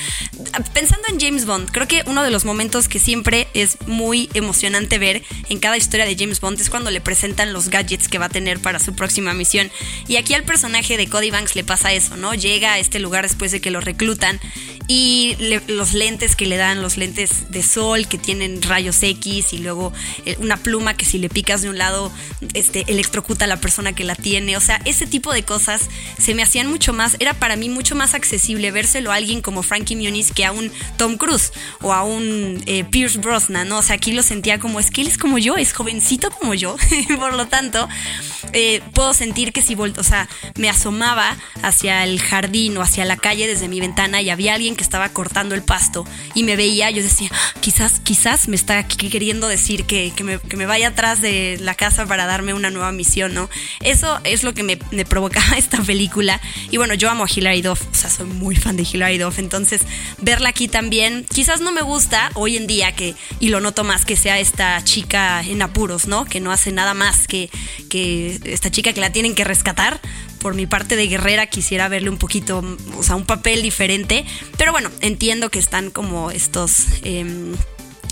Pensando 0.73 1.07
en 1.09 1.21
James 1.21 1.47
Bond, 1.47 1.71
creo 1.71 1.87
que 1.87 2.03
uno 2.07 2.23
de 2.23 2.31
los 2.31 2.45
momentos 2.45 2.89
que 2.89 2.99
siempre 2.99 3.49
es 3.55 3.79
muy 3.87 4.29
emocionante 4.35 4.99
ver 4.99 5.23
en 5.49 5.59
cada 5.59 5.77
historia 5.77 6.07
de 6.07 6.17
James 6.17 6.41
Bond 6.41 6.61
es 6.61 6.71
cuando 6.71 6.91
le 6.91 7.01
presentan 7.01 7.53
los 7.53 7.69
gadgets 7.69 8.09
que 8.09 8.19
va 8.19 8.27
a 8.27 8.31
tener 8.31 8.61
para 8.61 8.81
su 8.81 8.95
próxima 8.95 9.35
misión. 9.35 9.71
Y 10.09 10.17
aquí 10.17 10.35
al 10.35 10.45
personaje 10.45 10.97
de 10.97 11.09
Cody 11.09 11.31
Banks 11.31 11.55
le 11.55 11.65
pasa 11.65 11.93
eso, 11.93 12.17
¿no? 12.17 12.35
Llega 12.35 12.75
a 12.75 12.79
este 12.79 12.99
lugar 12.99 13.25
después 13.25 13.53
de 13.53 13.61
que 13.61 13.71
lo 13.71 13.81
reclutan 13.81 14.41
y 14.89 15.37
los 15.67 15.95
lentes 15.95 16.37
que 16.37 16.47
le 16.47 16.57
dan, 16.57 16.81
los 16.81 16.97
lentes 16.97 17.51
de 17.51 17.63
sol 17.63 18.07
que 18.07 18.19
tienen 18.19 18.63
rayos 18.63 19.03
X 19.03 19.53
y 19.53 19.59
luego 19.59 19.93
eh, 20.25 20.37
una 20.39 20.57
pluma 20.57 20.95
que 20.97 21.05
si 21.05 21.19
le 21.19 21.29
picas 21.29 21.63
de 21.63 21.71
un 21.71 21.79
lado 21.79 22.06
este, 22.55 22.85
electrocuta 22.89 23.45
a 23.45 23.49
la 23.49 23.61
persona 23.61 23.93
que 23.93 24.05
la 24.05 24.15
tiene. 24.15 24.57
O 24.57 24.61
sea, 24.61 24.81
ese 24.85 25.07
tipo 25.07 25.33
de 25.33 25.43
cosas 25.43 25.83
se 26.19 26.35
me 26.35 26.43
hacían 26.43 26.69
mucho 26.69 26.93
más, 26.93 27.17
era 27.19 27.35
para 27.35 27.57
mí 27.57 27.69
mucho 27.69 27.95
más 27.95 28.15
accesible 28.15 28.71
vérselo 28.71 29.13
a 29.13 29.17
alguien 29.17 29.43
como 29.43 29.63
Frankie 29.63 29.97
Muniz 29.97 30.33
que 30.33 30.45
a 30.45 30.53
un 30.53 30.71
Tom 30.97 31.17
Cruise 31.17 31.53
o 31.81 31.93
a 31.93 32.03
un 32.03 32.63
eh, 32.67 32.85
Pierce 32.85 33.19
Brosnan, 33.19 33.69
¿no? 33.69 33.79
O 33.79 33.83
sea, 33.83 33.97
aquí 33.97 34.13
lo 34.13 34.23
sentía 34.23 34.59
como, 34.59 34.81
es 34.81 34.91
que 34.91 35.03
él 35.03 35.09
es 35.09 35.19
como 35.19 35.39
yo, 35.39 35.57
es 35.57 35.73
jovencito 35.73 36.31
como 36.31 36.55
yo, 36.55 36.77
por 37.19 37.35
lo 37.35 37.47
tanto, 37.47 37.89
eh, 38.53 38.81
puedo 38.93 39.15
sentir 39.15 39.53
que 39.53 39.63
si 39.63 39.75
volto, 39.75 40.01
o 40.01 40.05
sea, 40.05 40.29
me 40.57 40.69
asomaba 40.69 41.37
hacia 41.63 42.05
el 42.05 42.21
jardín 42.21 42.77
o 42.77 42.83
hacia 42.83 43.05
la 43.05 43.17
calle 43.17 43.47
desde 43.47 43.69
mi 43.69 43.81
ventana 43.81 44.21
y 44.23 44.31
había 44.31 44.55
alguien 44.55 44.77
que 44.77 44.83
estaba 44.83 45.09
cortando 45.11 45.55
el 45.55 45.63
pasto 45.63 46.05
y 46.35 46.43
me 46.45 46.57
veía, 46.57 46.91
yo 46.91 47.03
decía, 47.03 47.31
ah, 47.33 47.55
quizás, 47.61 48.01
quizás 48.01 48.49
me 48.49 48.57
está 48.57 48.87
queriendo 48.87 49.49
decir 49.49 49.85
que, 49.85 50.13
que, 50.15 50.25
me, 50.25 50.67
vaya 50.67 50.89
atrás 50.89 51.21
de 51.21 51.59
la 51.61 51.75
casa 51.75 51.96
para 52.05 52.27
darme 52.27 52.53
una 52.53 52.71
nueva 52.71 52.93
misión, 52.93 53.33
¿no? 53.33 53.49
Eso 53.81 54.21
es 54.25 54.43
lo 54.43 54.53
que 54.53 54.63
me, 54.63 54.79
me, 54.91 55.05
provocaba 55.05 55.53
esta 55.57 55.81
película. 55.83 56.41
Y 56.71 56.77
bueno, 56.77 56.95
yo 56.95 57.09
amo 57.09 57.25
a 57.25 57.29
Hilary 57.35 57.63
Duff, 57.63 57.83
o 57.91 57.95
sea, 57.95 58.11
soy 58.11 58.27
muy 58.27 58.57
fan 58.57 58.77
de 58.77 58.87
Hilary 58.91 59.19
Duff, 59.19 59.39
entonces 59.39 59.83
verla 60.19 60.51
aquí 60.51 60.69
también, 60.69 61.25
quizás 61.33 61.61
no 61.61 61.73
me 61.73 61.83
gusta 61.83 62.31
hoy 62.35 62.57
en 62.57 62.67
día 62.67 62.93
que, 62.95 63.15
y 63.41 63.49
lo 63.49 63.61
noto 63.61 63.85
más, 63.85 64.05
que 64.05 64.17
sea 64.17 64.39
esta 64.39 64.83
chica 64.85 65.43
en 65.43 65.63
apuros, 65.63 66.07
¿no? 66.07 66.25
Que 66.25 66.41
no 66.41 66.53
hace 66.53 66.73
nada 66.73 66.95
más 66.95 67.27
que, 67.27 67.51
que 67.89 68.39
esta 68.45 68.71
chica 68.71 68.93
que 68.93 69.01
la 69.01 69.13
tienen 69.13 69.35
que 69.35 69.45
rescatar 69.45 70.01
por 70.39 70.55
mi 70.55 70.67
parte 70.67 70.97
de 70.97 71.09
guerrera 71.09 71.47
quisiera 71.47 71.89
verle 71.89 72.11
un 72.11 72.19
poquito, 72.19 72.63
o 72.97 73.03
sea, 73.03 73.17
un 73.17 73.27
papel 73.27 73.63
diferente. 73.63 74.25
Pero 74.57 74.73
bueno, 74.73 74.91
entiendo 75.01 75.51
que 75.51 75.59
están 75.59 75.91
como 75.91 76.31
estos... 76.31 76.85
Em, 77.03 77.55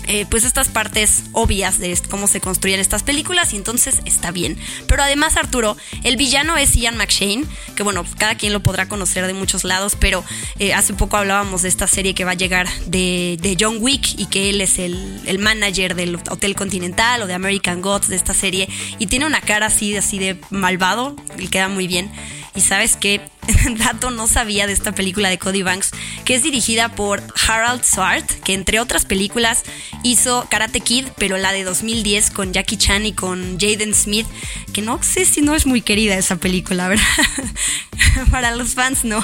eh, 0.07 0.25
pues 0.29 0.43
estas 0.43 0.69
partes 0.69 1.23
obvias 1.31 1.79
de 1.79 1.97
cómo 2.09 2.27
se 2.27 2.41
construyen 2.41 2.79
estas 2.79 3.03
películas 3.03 3.53
y 3.53 3.57
entonces 3.57 3.99
está 4.05 4.31
bien. 4.31 4.57
Pero 4.87 5.03
además 5.03 5.37
Arturo, 5.37 5.77
el 6.03 6.17
villano 6.17 6.57
es 6.57 6.75
Ian 6.75 6.97
McShane, 6.97 7.45
que 7.75 7.83
bueno, 7.83 8.05
cada 8.17 8.35
quien 8.35 8.53
lo 8.53 8.61
podrá 8.61 8.87
conocer 8.87 9.25
de 9.27 9.33
muchos 9.33 9.63
lados, 9.63 9.95
pero 9.99 10.23
eh, 10.59 10.73
hace 10.73 10.93
poco 10.93 11.17
hablábamos 11.17 11.61
de 11.63 11.69
esta 11.69 11.87
serie 11.87 12.13
que 12.13 12.25
va 12.25 12.31
a 12.31 12.35
llegar 12.35 12.67
de, 12.85 13.57
John 13.59 13.77
Wick 13.79 14.19
y 14.19 14.25
que 14.25 14.49
él 14.49 14.59
es 14.59 14.79
el, 14.79 15.21
el, 15.25 15.39
manager 15.39 15.95
del 15.95 16.15
Hotel 16.15 16.55
Continental 16.55 17.21
o 17.21 17.27
de 17.27 17.33
American 17.33 17.81
Gods 17.81 18.09
de 18.09 18.17
esta 18.17 18.33
serie 18.33 18.67
y 18.99 19.07
tiene 19.07 19.25
una 19.25 19.39
cara 19.39 19.67
así, 19.67 19.95
así 19.95 20.19
de 20.19 20.37
malvado 20.49 21.15
y 21.37 21.47
queda 21.47 21.69
muy 21.69 21.87
bien. 21.87 22.11
Y 22.55 22.61
sabes 22.61 22.95
que, 22.95 23.21
dato 23.77 24.11
no 24.11 24.27
sabía 24.27 24.67
de 24.67 24.73
esta 24.73 24.93
película 24.93 25.29
de 25.29 25.37
Cody 25.37 25.61
Banks, 25.61 25.91
que 26.23 26.35
es 26.35 26.43
dirigida 26.43 26.89
por 26.89 27.21
Harold 27.47 27.83
Swart, 27.83 28.29
que 28.43 28.53
entre 28.53 28.79
otras 28.79 29.05
películas 29.05 29.63
hizo 30.03 30.47
Karate 30.49 30.79
Kid, 30.79 31.07
pero 31.17 31.37
la 31.37 31.51
de 31.51 31.63
2010 31.63 32.31
con 32.31 32.53
Jackie 32.53 32.77
Chan 32.77 33.05
y 33.05 33.13
con 33.13 33.59
Jaden 33.59 33.93
Smith, 33.93 34.27
que 34.73 34.81
no 34.81 35.01
sé 35.03 35.25
si 35.25 35.41
no 35.41 35.55
es 35.55 35.65
muy 35.65 35.81
querida 35.81 36.17
esa 36.17 36.37
película, 36.37 36.87
¿verdad? 36.87 37.05
Para 38.31 38.55
los 38.55 38.73
fans 38.73 39.03
no. 39.03 39.21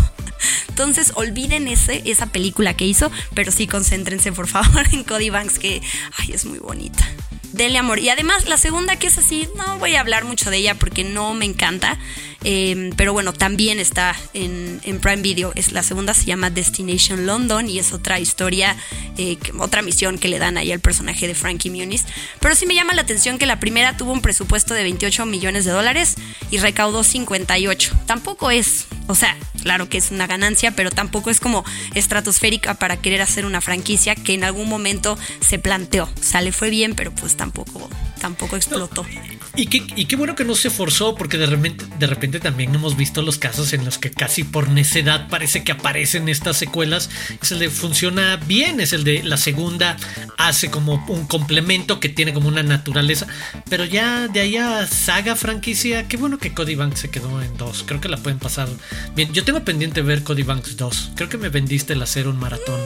Entonces 0.70 1.12
olviden 1.16 1.68
ese, 1.68 2.02
esa 2.06 2.28
película 2.28 2.76
que 2.76 2.86
hizo, 2.86 3.12
pero 3.34 3.52
sí 3.52 3.68
concéntrense 3.68 4.32
por 4.32 4.48
favor 4.48 4.86
en 4.92 5.04
Cody 5.04 5.30
Banks, 5.30 5.60
que 5.60 5.82
ay, 6.18 6.32
es 6.34 6.46
muy 6.46 6.60
bonita. 6.60 7.08
Denle 7.54 7.80
amor. 7.80 8.00
Y 8.00 8.10
además 8.10 8.48
la 8.48 8.58
segunda 8.58 8.96
que 8.98 9.08
es 9.08 9.18
así, 9.18 9.48
no 9.58 9.78
voy 9.78 9.96
a 9.96 10.00
hablar 10.00 10.24
mucho 10.24 10.50
de 10.50 10.58
ella 10.58 10.76
porque 10.76 11.04
no 11.04 11.34
me 11.34 11.46
encanta, 11.46 12.00
Em, 12.44 12.92
pero 12.96 13.14
bueno, 13.14 13.34
también 13.34 13.80
está 13.80 14.16
en, 14.34 14.80
Prime 15.02 15.22
Video. 15.22 15.52
Es, 15.56 15.72
la 15.72 15.84
segunda 15.84 16.14
se 16.14 16.26
llama 16.26 16.50
Destination 16.50 17.26
London 17.26 17.70
y 17.70 17.80
es 17.80 17.94
otra 17.94 18.20
historia, 18.20 18.76
eh, 19.18 19.38
otra 19.60 19.82
misión 19.82 20.18
que 20.18 20.28
le 20.28 20.40
dan 20.40 20.58
ahí 20.58 20.72
al 20.72 20.80
personaje 20.80 21.28
de 21.28 21.36
Frankie 21.36 21.70
Muniz. 21.70 22.06
Pero 22.40 22.56
sí 22.56 22.66
me 22.66 22.76
llama 22.76 22.94
la 22.94 23.02
atención 23.02 23.38
que 23.38 23.46
la 23.46 23.60
primera 23.60 23.98
tuvo 23.98 24.12
un 24.12 24.22
presupuesto 24.22 24.74
de 24.74 24.84
28 24.84 25.26
millones 25.26 25.66
de 25.66 25.72
dólares 25.72 26.16
y 26.50 26.58
recaudó 26.58 27.04
58. 27.04 28.00
Tampoco 28.06 28.52
es, 28.52 28.88
o 29.08 29.16
sea, 29.16 29.38
claro 29.62 29.90
que 29.90 29.98
es 29.98 30.12
una 30.12 30.28
ganancia, 30.28 30.72
pero 30.72 30.92
tampoco 30.92 31.30
es 31.30 31.40
como 31.40 31.64
estratosférica 31.94 32.76
para 32.76 32.98
querer 32.98 33.22
hacer 33.22 33.46
una 33.46 33.62
franquicia 33.62 34.16
que 34.16 34.34
en 34.34 34.44
algún 34.44 34.68
momento 34.68 35.18
se 35.40 35.60
planteó. 35.60 36.06
O 36.06 36.24
sea, 36.24 36.42
le 36.42 36.52
fue 36.52 36.70
bien, 36.70 36.96
pero 36.96 37.12
pues 37.12 37.38
tampoco, 37.38 37.90
tampoco 38.20 38.56
explotó. 38.56 39.06
Y 39.56 39.68
qué, 39.68 39.86
y 39.96 40.06
qué 40.06 40.16
bueno 40.16 40.36
que 40.36 40.46
no 40.46 40.56
se 40.56 40.70
forzó, 40.70 41.16
porque 41.16 41.38
de 41.38 41.46
repente, 41.46 41.86
de 42.00 42.08
repente 42.08 42.40
también 42.40 42.74
hemos 42.74 42.96
visto 42.96 43.22
los 43.22 43.38
casos 43.38 43.74
en 43.74 43.84
los 43.84 43.98
que 43.98 44.10
casi 44.10 44.44
por 44.44 44.70
necedad 44.70 45.28
parece 45.30 45.64
que 45.64 45.74
aparecen 45.74 46.30
estas 46.30 46.58
secuelas. 46.58 47.10
Es 47.42 47.52
el 47.52 47.60
de 47.60 47.70
funciona 47.70 48.38
bien, 48.38 48.80
es 48.80 48.94
el 48.94 49.04
de 49.04 49.24
la 49.24 49.38
segunda 49.38 49.98
hace 50.38 50.72
como 50.72 51.04
un 51.08 51.28
complemento 51.28 52.00
que 52.00 52.10
tiene 52.10 52.34
como 52.34 52.48
una 52.48 52.64
naturaleza. 52.64 53.28
Pero 53.70 53.84
ya 53.84 54.28
de 54.28 54.40
ahí 54.40 54.58
a 54.58 54.88
saga 54.88 55.36
franquicia, 55.36 56.08
qué 56.08 56.16
bueno 56.18 56.38
que 56.38 56.54
Cody 56.54 56.76
Banks 56.76 57.02
se 57.02 57.10
quedó 57.10 57.42
en 57.42 57.58
dos. 57.58 57.84
Creo 57.86 58.00
que 58.00 58.10
la 58.10 58.18
pueden 58.18 58.40
pasar 58.40 58.70
bien. 59.16 59.34
Yo 59.34 59.44
tengo 59.44 59.64
pendiente 59.66 60.02
ver 60.02 60.24
Cody 60.24 60.44
Banks 60.44 60.78
2. 60.78 61.12
Creo 61.16 61.30
que 61.30 61.38
me 61.38 61.50
vendiste 61.50 61.94
el 61.94 62.02
hacer 62.02 62.28
un 62.28 62.40
maratón. 62.40 62.80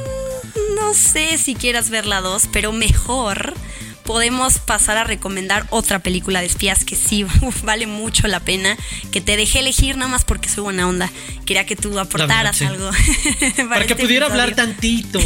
No 0.75 0.93
sé 0.93 1.38
si 1.38 1.55
quieras 1.55 1.89
ver 1.89 2.05
la 2.05 2.22
2, 2.22 2.50
pero 2.51 2.72
mejor 2.72 3.53
podemos 4.06 4.60
pasar 4.60 4.98
a 4.98 5.04
recomendar 5.04 5.66
otra 5.72 6.00
película 6.00 6.40
de 6.40 6.46
espías 6.46 6.86
que 6.86 6.96
sí 6.96 7.26
vale 7.64 7.88
mucho 7.88 8.28
la 8.28 8.40
pena, 8.40 8.78
que 9.12 9.22
te 9.22 9.36
dejé 9.36 9.60
elegir 9.60 9.98
nada 9.98 10.10
más 10.10 10.24
porque 10.24 10.50
soy 10.50 10.64
buena 10.64 10.88
onda. 10.88 11.12
Quería 11.46 11.66
que 11.66 11.76
tú 11.76 11.98
aportaras 12.00 12.62
algo. 12.62 12.90
para, 13.70 13.86
que 13.86 13.94
este 13.94 14.04
pudiera 14.04 14.28
hablar 14.28 14.56
tantito. 14.56 15.20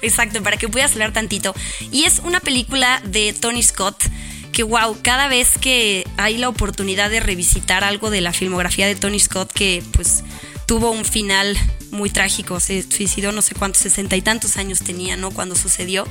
Exacto, 0.00 0.42
para 0.42 0.56
que 0.56 0.68
pudieras 0.68 0.92
hablar 0.92 1.12
tantito. 1.12 1.54
Y 1.90 2.04
es 2.04 2.20
una 2.24 2.40
película 2.40 3.02
de 3.04 3.32
Tony 3.32 3.62
Scott 3.62 4.04
que 4.52 4.62
wow, 4.62 4.98
cada 5.02 5.28
vez 5.28 5.58
que 5.58 6.06
hay 6.18 6.36
la 6.36 6.48
oportunidad 6.48 7.10
de 7.10 7.20
revisitar 7.20 7.84
algo 7.84 8.10
de 8.10 8.20
la 8.20 8.32
filmografía 8.34 8.86
de 8.86 8.94
Tony 8.94 9.18
Scott 9.18 9.50
que 9.50 9.82
pues 9.92 10.24
tuvo 10.66 10.90
un 10.90 11.04
final 11.04 11.56
muy 11.90 12.10
trágico, 12.10 12.58
se 12.58 12.82
suicidó 12.82 13.32
no 13.32 13.42
sé 13.42 13.54
cuántos, 13.54 13.82
sesenta 13.82 14.16
y 14.16 14.22
tantos 14.22 14.56
años 14.56 14.80
tenía, 14.80 15.16
¿no? 15.16 15.30
Cuando 15.30 15.54
sucedió. 15.54 16.06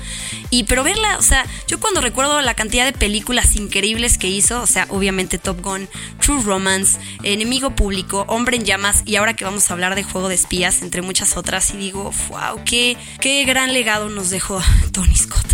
Y 0.50 0.66
pero 0.66 0.84
verla, 0.84 1.18
o 1.18 1.22
sea, 1.22 1.46
yo 1.68 1.80
cuando 1.80 2.02
recuerdo 2.02 2.40
la 2.42 2.54
cantidad 2.54 2.86
de 2.86 2.94
películas 2.94 3.56
increíbles 3.56 4.18
que 4.18 4.30
hizo, 4.30 4.62
o 4.62 4.68
sea, 4.68 4.86
obviamente 4.90 5.38
Top 5.40 5.62
Gun, 5.62 5.90
True 6.20 6.44
Romance, 6.44 7.00
Enemigo 7.24 7.76
Público, 7.76 8.26
Hombre 8.28 8.58
en 8.58 8.66
Llamas, 8.66 9.02
y 9.06 9.16
ahora 9.16 9.36
que 9.36 9.44
vamos 9.44 9.70
a 9.70 9.74
hablar 9.74 9.96
de 9.96 10.04
Juego 10.04 10.30
de 10.30 10.36
Espías, 10.36 10.82
entre 10.82 11.02
muchas 11.02 11.36
otras, 11.36 11.72
y 11.74 11.78
digo, 11.78 12.12
wow, 12.30 12.64
qué, 12.64 12.96
qué 13.20 13.44
gran 13.46 13.74
legado 13.74 14.10
nos 14.10 14.30
dejó 14.30 14.62
Tony 14.92 15.16
Scott. 15.16 15.51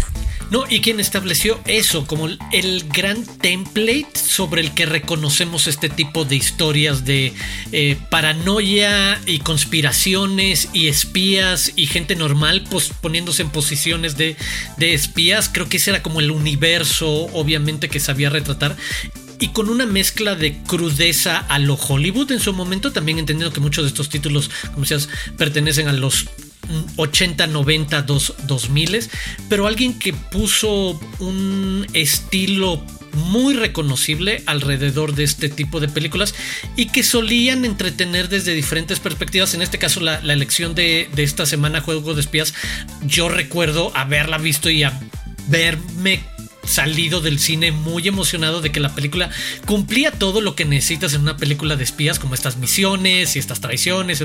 No, 0.49 0.63
y 0.69 0.79
quien 0.79 0.99
estableció 0.99 1.59
eso 1.65 2.07
como 2.07 2.27
el 2.27 2.85
gran 2.89 3.25
template 3.25 4.07
sobre 4.15 4.61
el 4.61 4.73
que 4.73 4.85
reconocemos 4.85 5.67
este 5.67 5.89
tipo 5.89 6.23
de 6.23 6.37
historias 6.37 7.03
de 7.03 7.33
eh, 7.73 7.97
paranoia 8.09 9.19
y 9.25 9.39
conspiraciones 9.39 10.69
y 10.71 10.87
espías 10.87 11.73
y 11.75 11.87
gente 11.87 12.15
normal 12.15 12.63
pues, 12.69 12.91
poniéndose 13.01 13.41
en 13.41 13.49
posiciones 13.49 14.15
de, 14.15 14.37
de 14.77 14.93
espías. 14.93 15.49
Creo 15.51 15.67
que 15.67 15.77
ese 15.77 15.89
era 15.89 16.01
como 16.01 16.21
el 16.21 16.31
universo, 16.31 17.09
obviamente, 17.33 17.89
que 17.89 17.99
sabía 17.99 18.29
retratar 18.29 18.77
y 19.39 19.49
con 19.49 19.69
una 19.69 19.85
mezcla 19.85 20.35
de 20.35 20.57
crudeza 20.63 21.37
a 21.37 21.59
lo 21.59 21.75
Hollywood 21.75 22.31
en 22.31 22.39
su 22.39 22.53
momento, 22.53 22.91
también 22.91 23.19
entendiendo 23.19 23.53
que 23.53 23.59
muchos 23.59 23.83
de 23.83 23.89
estos 23.89 24.09
títulos, 24.09 24.49
como 24.67 24.81
decías, 24.81 25.09
pertenecen 25.37 25.87
a 25.87 25.93
los 25.93 26.27
80, 26.95 27.47
90, 27.47 28.01
2000, 28.01 29.09
pero 29.49 29.67
alguien 29.67 29.97
que 29.97 30.13
puso 30.13 30.99
un 31.19 31.85
estilo 31.93 32.83
muy 33.13 33.55
reconocible 33.55 34.43
alrededor 34.45 35.15
de 35.15 35.23
este 35.23 35.49
tipo 35.49 35.79
de 35.79 35.87
películas 35.87 36.35
y 36.75 36.87
que 36.87 37.03
solían 37.03 37.65
entretener 37.65 38.29
desde 38.29 38.53
diferentes 38.53 38.99
perspectivas. 38.99 39.53
En 39.53 39.61
este 39.61 39.79
caso, 39.79 39.99
la, 39.99 40.17
elección 40.19 40.75
de, 40.75 41.09
de, 41.15 41.23
esta 41.23 41.45
semana, 41.45 41.81
Juego 41.81 42.13
de 42.13 42.21
Espías, 42.21 42.53
yo 43.05 43.29
recuerdo 43.29 43.91
haberla 43.95 44.37
visto 44.37 44.69
y 44.69 44.83
haberme 44.83 46.21
salido 46.67 47.21
del 47.21 47.39
cine 47.39 47.71
muy 47.71 48.07
emocionado 48.07 48.61
de 48.61 48.71
que 48.71 48.79
la 48.79 48.93
película 48.93 49.29
cumplía 49.65 50.11
todo 50.11 50.41
lo 50.41 50.55
que 50.55 50.65
necesitas 50.65 51.13
en 51.13 51.21
una 51.21 51.37
película 51.37 51.75
de 51.75 51.83
espías, 51.83 52.19
como 52.19 52.35
estas 52.35 52.57
misiones 52.57 53.35
y 53.35 53.39
estas 53.39 53.61
traiciones, 53.61 54.23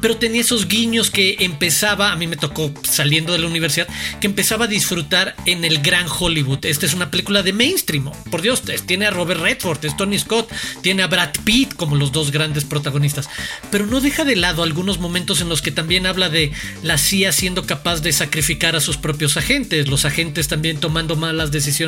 pero 0.00 0.16
tenía 0.16 0.40
esos 0.40 0.68
guiños 0.68 1.10
que 1.10 1.36
empezaba, 1.40 2.12
a 2.12 2.16
mí 2.16 2.26
me 2.26 2.36
tocó 2.36 2.72
saliendo 2.82 3.32
de 3.32 3.38
la 3.38 3.46
universidad, 3.46 3.88
que 4.20 4.26
empezaba 4.26 4.64
a 4.64 4.68
disfrutar 4.68 5.36
en 5.46 5.64
el 5.64 5.80
gran 5.80 6.06
Hollywood. 6.08 6.64
Esta 6.64 6.86
es 6.86 6.94
una 6.94 7.10
película 7.10 7.42
de 7.42 7.52
mainstream, 7.52 8.10
por 8.30 8.42
Dios, 8.42 8.62
tiene 8.86 9.06
a 9.06 9.10
Robert 9.10 9.40
Redford, 9.40 9.84
es 9.84 9.96
Tony 9.96 10.18
Scott, 10.18 10.50
tiene 10.80 11.02
a 11.02 11.06
Brad 11.06 11.32
Pitt 11.44 11.74
como 11.74 11.96
los 11.96 12.12
dos 12.12 12.30
grandes 12.30 12.64
protagonistas, 12.64 13.28
pero 13.70 13.86
no 13.86 14.00
deja 14.00 14.24
de 14.24 14.36
lado 14.36 14.62
algunos 14.62 14.98
momentos 14.98 15.40
en 15.40 15.48
los 15.48 15.62
que 15.62 15.70
también 15.70 16.06
habla 16.06 16.28
de 16.28 16.52
la 16.82 16.98
CIA 16.98 17.32
siendo 17.32 17.66
capaz 17.66 18.00
de 18.00 18.12
sacrificar 18.12 18.76
a 18.76 18.80
sus 18.80 18.96
propios 18.96 19.36
agentes, 19.36 19.88
los 19.88 20.04
agentes 20.04 20.48
también 20.48 20.78
tomando 20.78 21.16
malas 21.16 21.50
decisiones 21.50 21.81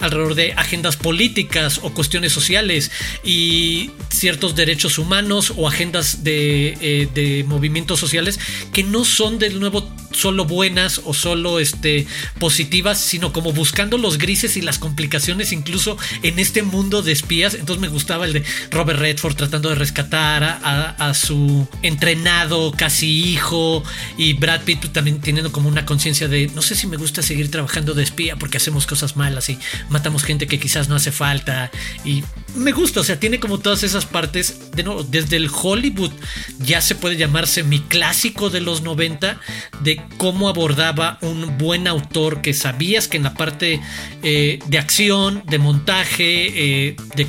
alrededor 0.00 0.34
de 0.34 0.52
agendas 0.54 0.96
políticas 0.96 1.80
o 1.82 1.92
cuestiones 1.92 2.32
sociales 2.32 2.90
y 3.24 3.90
ciertos 4.10 4.54
derechos 4.54 4.98
humanos 4.98 5.52
o 5.56 5.68
agendas 5.68 6.24
de, 6.24 6.76
eh, 6.80 7.44
movimientos 7.46 8.00
sociales 8.00 8.38
que 8.72 8.82
no 8.82 9.04
son 9.04 9.38
de 9.38 9.50
nuevo 9.50 9.88
solo 10.12 10.44
buenas 10.44 11.00
o 11.04 11.12
solo 11.12 11.58
este, 11.58 12.06
positivas, 12.38 12.98
sino 13.00 13.32
como 13.32 13.52
buscando 13.52 13.98
los 13.98 14.18
grises 14.18 14.56
y 14.56 14.62
las 14.62 14.78
complicaciones 14.78 15.52
incluso 15.52 15.98
en 16.22 16.38
este 16.38 16.62
mundo 16.62 17.02
de 17.02 17.12
espías. 17.12 17.54
Entonces 17.54 17.80
me 17.80 17.88
gustaba 17.88 18.24
el 18.24 18.32
de 18.32 18.44
Robert 18.70 19.00
Redford 19.00 19.34
tratando 19.34 19.68
de 19.70 19.74
rescatar 19.74 20.44
a, 20.44 20.90
a 20.90 21.14
su 21.14 21.66
entrenado 21.82 22.72
casi 22.72 23.32
hijo 23.32 23.82
y 24.16 24.34
Brad 24.34 24.62
Pitt 24.62 24.92
también 24.92 25.20
teniendo 25.20 25.52
como 25.52 25.68
una 25.68 25.84
conciencia 25.84 26.28
de 26.28 26.50
no 26.54 26.62
sé 26.62 26.74
si 26.74 26.86
me 26.86 26.96
gusta 26.96 27.22
seguir 27.22 27.50
trabajando 27.50 27.94
de 27.94 28.02
espía 28.02 28.36
porque 28.36 28.58
hacemos 28.58 28.86
cosas 28.86 29.16
malas 29.16 29.33
y 29.48 29.58
matamos 29.88 30.24
gente 30.24 30.46
que 30.46 30.58
quizás 30.58 30.88
no 30.88 30.96
hace 30.96 31.12
falta. 31.12 31.70
Y 32.04 32.24
me 32.54 32.72
gusta, 32.72 33.00
o 33.00 33.04
sea, 33.04 33.18
tiene 33.18 33.40
como 33.40 33.58
todas 33.58 33.82
esas 33.82 34.06
partes, 34.06 34.70
de 34.72 34.82
nuevo, 34.82 35.02
desde 35.02 35.36
el 35.36 35.48
Hollywood 35.50 36.12
ya 36.60 36.80
se 36.80 36.94
puede 36.94 37.16
llamarse 37.16 37.62
mi 37.62 37.80
clásico 37.80 38.50
de 38.50 38.60
los 38.60 38.82
90 38.82 39.40
de 39.82 40.00
cómo 40.18 40.48
abordaba 40.48 41.18
un 41.22 41.58
buen 41.58 41.88
autor 41.88 42.42
que 42.42 42.54
sabías 42.54 43.08
que 43.08 43.16
en 43.16 43.24
la 43.24 43.34
parte 43.34 43.80
eh, 44.22 44.58
de 44.66 44.78
acción, 44.78 45.42
de 45.46 45.58
montaje, 45.58 46.88
eh, 46.88 46.96
de 47.16 47.26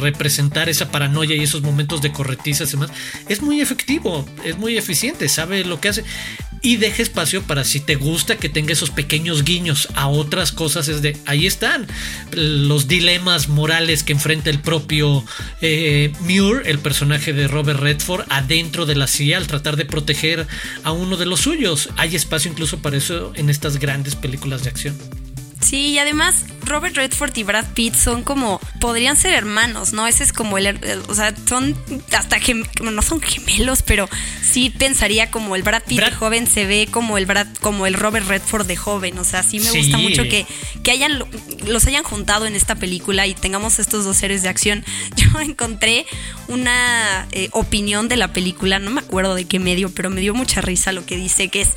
representar 0.00 0.68
esa 0.68 0.90
paranoia 0.90 1.34
y 1.36 1.42
esos 1.42 1.62
momentos 1.62 2.02
de 2.02 2.12
corretizas 2.12 2.68
y 2.68 2.72
demás, 2.72 2.90
es 3.28 3.42
muy 3.42 3.60
efectivo, 3.60 4.26
es 4.44 4.58
muy 4.58 4.76
eficiente, 4.76 5.28
sabe 5.28 5.64
lo 5.64 5.80
que 5.80 5.88
hace 5.88 6.04
y 6.62 6.76
deja 6.76 7.02
espacio 7.02 7.42
para 7.42 7.64
si 7.64 7.80
te 7.80 7.96
gusta 7.96 8.36
que 8.36 8.48
tenga 8.48 8.72
esos 8.72 8.90
pequeños 8.90 9.44
guiños 9.44 9.88
a 9.94 10.08
otras 10.08 10.52
cosas. 10.52 10.88
Es 10.88 11.02
de 11.02 11.16
ahí 11.26 11.46
están 11.46 11.86
los 12.32 12.88
dilemas 12.88 13.48
morales 13.48 14.02
que 14.02 14.12
enfrenta 14.12 14.50
el 14.50 14.60
propio 14.60 15.24
eh, 15.60 16.12
Muir, 16.20 16.62
el 16.66 16.78
personaje 16.78 17.32
de 17.32 17.48
Robert 17.48 17.80
Redford, 17.80 18.26
adentro 18.28 18.86
de 18.86 18.94
la 18.94 19.06
CIA 19.06 19.38
al 19.38 19.46
tratar 19.46 19.76
de 19.76 19.84
proteger 19.84 20.46
a 20.84 20.92
uno 20.92 21.16
de 21.16 21.26
los 21.26 21.40
suyos. 21.40 21.88
Hay 21.96 22.16
espacio 22.16 22.50
incluso 22.50 22.78
para 22.80 22.96
eso 22.96 23.32
en 23.36 23.50
estas 23.50 23.78
grandes 23.78 24.14
películas 24.14 24.62
de 24.64 24.70
acción. 24.70 25.29
Sí, 25.60 25.88
y 25.88 25.98
además 25.98 26.44
Robert 26.70 26.96
Redford 26.96 27.36
y 27.36 27.42
Brad 27.42 27.66
Pitt 27.74 27.96
son 27.96 28.22
como, 28.22 28.60
podrían 28.80 29.16
ser 29.16 29.34
hermanos, 29.34 29.92
¿no? 29.92 30.06
Ese 30.06 30.22
es 30.22 30.32
como 30.32 30.56
el, 30.56 30.78
o 31.08 31.14
sea, 31.14 31.34
son 31.46 31.76
hasta 32.16 32.38
que 32.38 32.54
no 32.54 33.02
son 33.02 33.20
gemelos, 33.20 33.82
pero 33.82 34.08
sí 34.42 34.70
pensaría 34.70 35.30
como 35.30 35.56
el 35.56 35.62
Brad 35.62 35.82
Pitt 35.82 36.00
de 36.00 36.12
joven 36.12 36.46
se 36.46 36.66
ve 36.66 36.88
como 36.90 37.18
el 37.18 37.26
Brad, 37.26 37.48
como 37.60 37.86
el 37.86 37.94
Robert 37.94 38.26
Redford 38.26 38.66
de 38.66 38.76
joven, 38.76 39.18
o 39.18 39.24
sea, 39.24 39.42
sí 39.42 39.58
me 39.58 39.70
gusta 39.70 39.98
mucho 39.98 40.22
que, 40.22 40.46
que 40.84 40.92
hayan, 40.92 41.24
los 41.66 41.86
hayan 41.86 42.04
juntado 42.04 42.46
en 42.46 42.54
esta 42.54 42.76
película 42.76 43.26
y 43.26 43.34
tengamos 43.34 43.78
estos 43.78 44.04
dos 44.04 44.16
seres 44.16 44.42
de 44.42 44.48
acción. 44.48 44.84
Yo 45.16 45.40
encontré 45.40 46.06
una 46.48 47.26
eh, 47.32 47.48
opinión 47.52 48.08
de 48.08 48.16
la 48.16 48.32
película, 48.32 48.78
no 48.78 48.90
me 48.90 49.00
acuerdo 49.00 49.34
de 49.34 49.44
qué 49.44 49.58
medio, 49.58 49.90
pero 49.90 50.08
me 50.08 50.20
dio 50.20 50.34
mucha 50.34 50.60
risa 50.60 50.92
lo 50.92 51.04
que 51.04 51.16
dice, 51.16 51.48
que 51.48 51.62
es, 51.62 51.70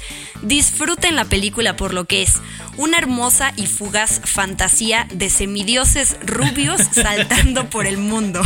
disfruten 0.43 1.15
la 1.15 1.25
película 1.25 1.75
por 1.75 1.93
lo 1.93 2.05
que 2.05 2.21
es, 2.21 2.33
una 2.77 2.97
hermosa 2.97 3.53
y 3.55 3.67
fugaz 3.73 4.21
fantasía 4.23 5.07
de 5.13 5.29
semidioses 5.29 6.15
rubios 6.25 6.81
saltando 6.91 7.69
por 7.69 7.85
el 7.85 7.97
mundo. 7.97 8.41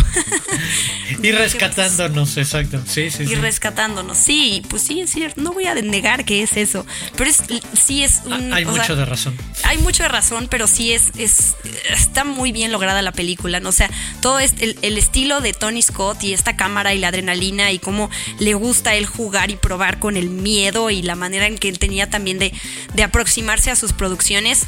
y 1.23 1.31
rescatándonos, 1.31 2.37
exacto. 2.37 2.81
Sí, 2.87 3.11
sí, 3.11 3.23
y 3.23 3.35
rescatándonos. 3.35 4.17
Sí, 4.17 4.63
pues 4.69 4.81
sí, 4.81 5.01
es 5.01 5.11
cierto. 5.11 5.39
No 5.41 5.53
voy 5.53 5.65
a 5.65 5.75
negar 5.75 6.25
que 6.25 6.41
es 6.41 6.57
eso. 6.57 6.85
Pero 7.15 7.29
es, 7.29 7.43
sí 7.79 8.03
es 8.03 8.21
un. 8.25 8.53
Hay 8.53 8.65
mucho 8.65 8.95
de 8.95 9.05
razón. 9.05 9.37
Hay 9.63 9.77
mucho 9.77 10.03
de 10.03 10.09
razón, 10.09 10.47
pero 10.49 10.67
sí 10.67 10.93
es, 10.93 11.11
es 11.17 11.27
es, 11.27 11.55
está 11.91 12.23
muy 12.23 12.51
bien 12.51 12.71
lograda 12.71 13.01
la 13.01 13.11
película, 13.11 13.59
¿no? 13.59 13.69
O 13.69 13.73
sea, 13.73 13.89
todo 14.21 14.39
este, 14.39 14.75
el, 14.81 14.97
estilo 14.97 15.41
de 15.41 15.53
Tony 15.53 15.81
Scott 15.81 16.23
y 16.23 16.33
esta 16.33 16.55
cámara 16.55 16.93
y 16.93 16.99
la 16.99 17.09
adrenalina 17.09 17.71
y 17.71 17.79
cómo 17.79 18.09
le 18.39 18.53
gusta 18.53 18.95
él 18.95 19.05
jugar 19.05 19.51
y 19.51 19.57
probar 19.57 19.99
con 19.99 20.17
el 20.17 20.29
miedo 20.29 20.89
y 20.89 21.01
la 21.01 21.15
manera 21.15 21.47
en 21.47 21.57
que 21.57 21.69
él 21.69 21.79
tenía 21.79 22.09
también 22.09 22.39
de, 22.39 22.53
de 22.93 23.03
aproximarse 23.03 23.69
a 23.69 23.75
sus 23.75 23.93
producciones 23.93 24.67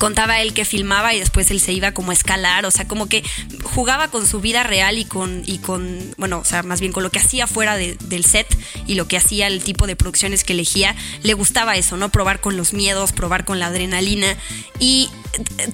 contaba 0.00 0.40
él 0.40 0.54
que 0.54 0.64
filmaba 0.64 1.14
y 1.14 1.20
después 1.20 1.50
él 1.50 1.60
se 1.60 1.72
iba 1.74 1.92
como 1.92 2.10
a 2.10 2.14
escalar, 2.14 2.64
o 2.64 2.70
sea, 2.70 2.88
como 2.88 3.06
que 3.06 3.22
jugaba 3.62 4.08
con 4.08 4.26
su 4.26 4.40
vida 4.40 4.62
real 4.62 4.98
y 4.98 5.04
con, 5.04 5.42
y 5.44 5.58
con 5.58 6.14
bueno, 6.16 6.38
o 6.38 6.44
sea, 6.44 6.62
más 6.62 6.80
bien 6.80 6.90
con 6.90 7.02
lo 7.02 7.10
que 7.10 7.18
hacía 7.18 7.46
fuera 7.46 7.76
del 7.76 8.24
set 8.24 8.46
y 8.86 8.94
lo 8.94 9.06
que 9.06 9.18
hacía, 9.18 9.46
el 9.46 9.62
tipo 9.62 9.86
de 9.86 9.96
producciones 9.96 10.42
que 10.42 10.54
elegía, 10.54 10.96
le 11.22 11.34
gustaba 11.34 11.76
eso, 11.76 11.98
¿no? 11.98 12.08
Probar 12.08 12.40
con 12.40 12.56
los 12.56 12.72
miedos, 12.72 13.12
probar 13.12 13.44
con 13.44 13.58
la 13.60 13.66
adrenalina 13.66 14.36
y 14.78 15.10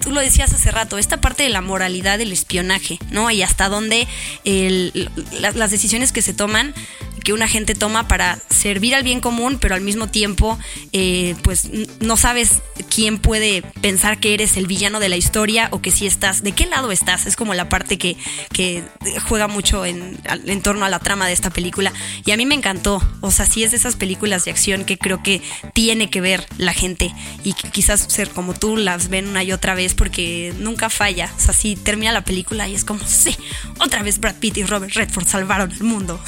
tú 0.02 0.10
lo 0.10 0.20
decías 0.20 0.52
hace 0.52 0.70
rato, 0.70 0.98
esta 0.98 1.20
parte 1.20 1.42
de 1.42 1.48
la 1.48 1.60
moralidad 1.60 2.18
del 2.18 2.32
espionaje, 2.32 2.98
¿no? 3.10 3.30
Y 3.30 3.42
hasta 3.42 3.68
dónde 3.68 4.06
las 5.40 5.70
decisiones 5.70 6.12
que 6.12 6.22
se 6.22 6.34
toman 6.34 6.74
que 7.26 7.32
una 7.32 7.48
gente 7.48 7.74
toma 7.74 8.06
para 8.06 8.38
servir 8.50 8.94
al 8.94 9.02
bien 9.02 9.18
común, 9.18 9.58
pero 9.60 9.74
al 9.74 9.80
mismo 9.80 10.06
tiempo, 10.06 10.56
eh, 10.92 11.34
pues 11.42 11.68
no 11.98 12.16
sabes 12.16 12.62
quién 12.88 13.18
puede 13.18 13.62
pensar 13.80 14.20
que 14.20 14.32
eres 14.32 14.56
el 14.56 14.68
villano 14.68 15.00
de 15.00 15.08
la 15.08 15.16
historia 15.16 15.66
o 15.72 15.82
que 15.82 15.90
si 15.90 16.06
estás, 16.06 16.44
de 16.44 16.52
qué 16.52 16.66
lado 16.66 16.92
estás. 16.92 17.26
Es 17.26 17.34
como 17.34 17.52
la 17.54 17.68
parte 17.68 17.98
que, 17.98 18.16
que 18.52 18.84
juega 19.28 19.48
mucho 19.48 19.84
en, 19.84 20.20
en 20.28 20.62
torno 20.62 20.84
a 20.84 20.88
la 20.88 21.00
trama 21.00 21.26
de 21.26 21.32
esta 21.32 21.50
película. 21.50 21.92
Y 22.24 22.30
a 22.30 22.36
mí 22.36 22.46
me 22.46 22.54
encantó. 22.54 23.02
O 23.22 23.32
sea, 23.32 23.44
sí 23.44 23.64
es 23.64 23.72
de 23.72 23.78
esas 23.78 23.96
películas 23.96 24.44
de 24.44 24.52
acción 24.52 24.84
que 24.84 24.96
creo 24.96 25.20
que 25.24 25.42
tiene 25.74 26.10
que 26.10 26.20
ver 26.20 26.46
la 26.58 26.74
gente 26.74 27.12
y 27.42 27.54
quizás 27.54 28.06
ser 28.08 28.30
como 28.30 28.54
tú 28.54 28.76
las 28.76 29.08
ven 29.08 29.26
una 29.26 29.42
y 29.46 29.52
otra 29.52 29.74
vez 29.74 29.94
porque 29.94 30.52
nunca 30.58 30.90
falla. 30.90 31.32
O 31.36 31.40
sea, 31.40 31.54
sí 31.54 31.76
termina 31.76 32.12
la 32.12 32.24
película 32.24 32.68
y 32.68 32.74
es 32.74 32.84
como, 32.84 33.00
sí, 33.06 33.36
otra 33.78 34.02
vez 34.02 34.18
Brad 34.18 34.36
Pitt 34.36 34.58
y 34.58 34.64
Robert 34.64 34.92
Redford 34.94 35.26
salvaron 35.26 35.72
el 35.72 35.82
mundo. 35.84 36.20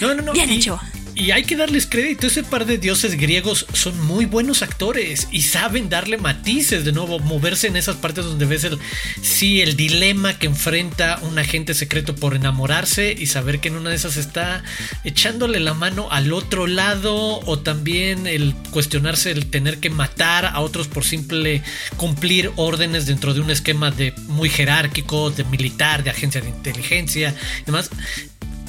No, 0.00 0.14
no, 0.14 0.22
no. 0.22 0.32
Bien 0.34 0.50
y, 0.50 0.56
hecho. 0.56 0.80
Y 1.16 1.30
hay 1.30 1.44
que 1.44 1.54
darles 1.54 1.86
crédito, 1.86 2.26
ese 2.26 2.42
par 2.42 2.66
de 2.66 2.76
dioses 2.76 3.16
griegos 3.16 3.66
son 3.72 4.00
muy 4.04 4.24
buenos 4.24 4.62
actores 4.62 5.28
y 5.30 5.42
saben 5.42 5.88
darle 5.88 6.18
matices, 6.18 6.84
de 6.84 6.90
nuevo, 6.90 7.20
moverse 7.20 7.68
en 7.68 7.76
esas 7.76 7.96
partes 7.96 8.24
donde 8.24 8.46
ves 8.46 8.64
el, 8.64 8.78
sí, 9.22 9.60
el 9.60 9.76
dilema 9.76 10.38
que 10.40 10.46
enfrenta 10.46 11.20
un 11.22 11.38
agente 11.38 11.74
secreto 11.74 12.16
por 12.16 12.34
enamorarse 12.34 13.14
y 13.16 13.26
saber 13.26 13.60
que 13.60 13.68
en 13.68 13.76
una 13.76 13.90
de 13.90 13.96
esas 13.96 14.16
está 14.16 14.64
echándole 15.04 15.60
la 15.60 15.72
mano 15.72 16.08
al 16.10 16.32
otro 16.32 16.66
lado 16.66 17.38
o 17.46 17.58
también 17.60 18.26
el 18.26 18.52
cuestionarse 18.72 19.30
el 19.30 19.46
tener 19.46 19.78
que 19.78 19.90
matar 19.90 20.46
a 20.46 20.58
otros 20.60 20.88
por 20.88 21.04
simple 21.04 21.62
cumplir 21.96 22.50
órdenes 22.56 23.06
dentro 23.06 23.34
de 23.34 23.40
un 23.40 23.50
esquema 23.50 23.92
de 23.92 24.14
muy 24.26 24.48
jerárquico, 24.48 25.30
de 25.30 25.44
militar, 25.44 26.02
de 26.02 26.10
agencia 26.10 26.40
de 26.40 26.48
inteligencia 26.48 27.34
y 27.62 27.64
demás 27.66 27.90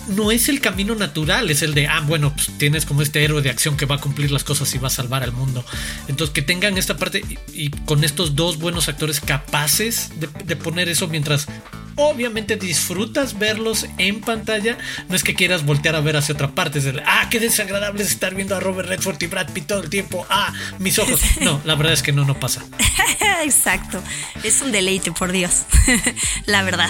no 0.07 0.31
es 0.31 0.49
el 0.49 0.61
camino 0.61 0.95
natural, 0.95 1.49
es 1.49 1.61
el 1.61 1.73
de, 1.73 1.87
ah, 1.87 2.01
bueno, 2.01 2.33
pues 2.33 2.49
tienes 2.57 2.85
como 2.85 3.01
este 3.01 3.23
héroe 3.23 3.41
de 3.41 3.49
acción 3.49 3.77
que 3.77 3.85
va 3.85 3.95
a 3.95 3.99
cumplir 3.99 4.31
las 4.31 4.43
cosas 4.43 4.73
y 4.75 4.77
va 4.77 4.87
a 4.87 4.91
salvar 4.91 5.23
al 5.23 5.31
mundo. 5.31 5.65
Entonces, 6.07 6.33
que 6.33 6.41
tengan 6.41 6.77
esta 6.77 6.97
parte 6.97 7.23
y, 7.53 7.69
con 7.85 8.03
estos 8.03 8.35
dos 8.35 8.57
buenos 8.57 8.87
actores 8.87 9.19
capaces 9.19 10.11
de, 10.19 10.55
poner 10.55 10.89
eso 10.89 11.07
mientras 11.07 11.47
obviamente 11.95 12.55
disfrutas 12.57 13.37
verlos 13.37 13.85
en 13.97 14.21
pantalla, 14.21 14.77
no 15.09 15.15
es 15.15 15.23
que 15.23 15.33
quieras 15.33 15.65
voltear 15.65 15.95
a 15.95 16.01
ver 16.01 16.17
hacia 16.17 16.33
otra 16.33 16.51
parte, 16.51 16.79
es 16.79 16.85
ah, 17.05 17.27
qué 17.29 17.39
desagradable 17.39 18.03
es 18.03 18.09
estar 18.09 18.35
viendo 18.35 18.55
a 18.55 18.59
Robert 18.59 18.89
Redford 18.89 19.21
y 19.21 19.27
Brad 19.27 19.51
Pitt 19.51 19.67
todo 19.67 19.83
el 19.83 19.89
tiempo, 19.89 20.25
ah, 20.29 20.53
mis 20.79 20.99
ojos. 20.99 21.21
No, 21.41 21.61
la 21.63 21.75
verdad 21.75 21.93
es 21.93 22.01
que 22.01 22.11
no, 22.11 22.25
no 22.25 22.39
pasa. 22.39 22.65
Exacto, 23.43 24.01
es 24.43 24.61
un 24.61 24.71
deleite, 24.71 25.11
por 25.11 25.31
Dios, 25.31 25.63
la 26.45 26.63
verdad. 26.63 26.89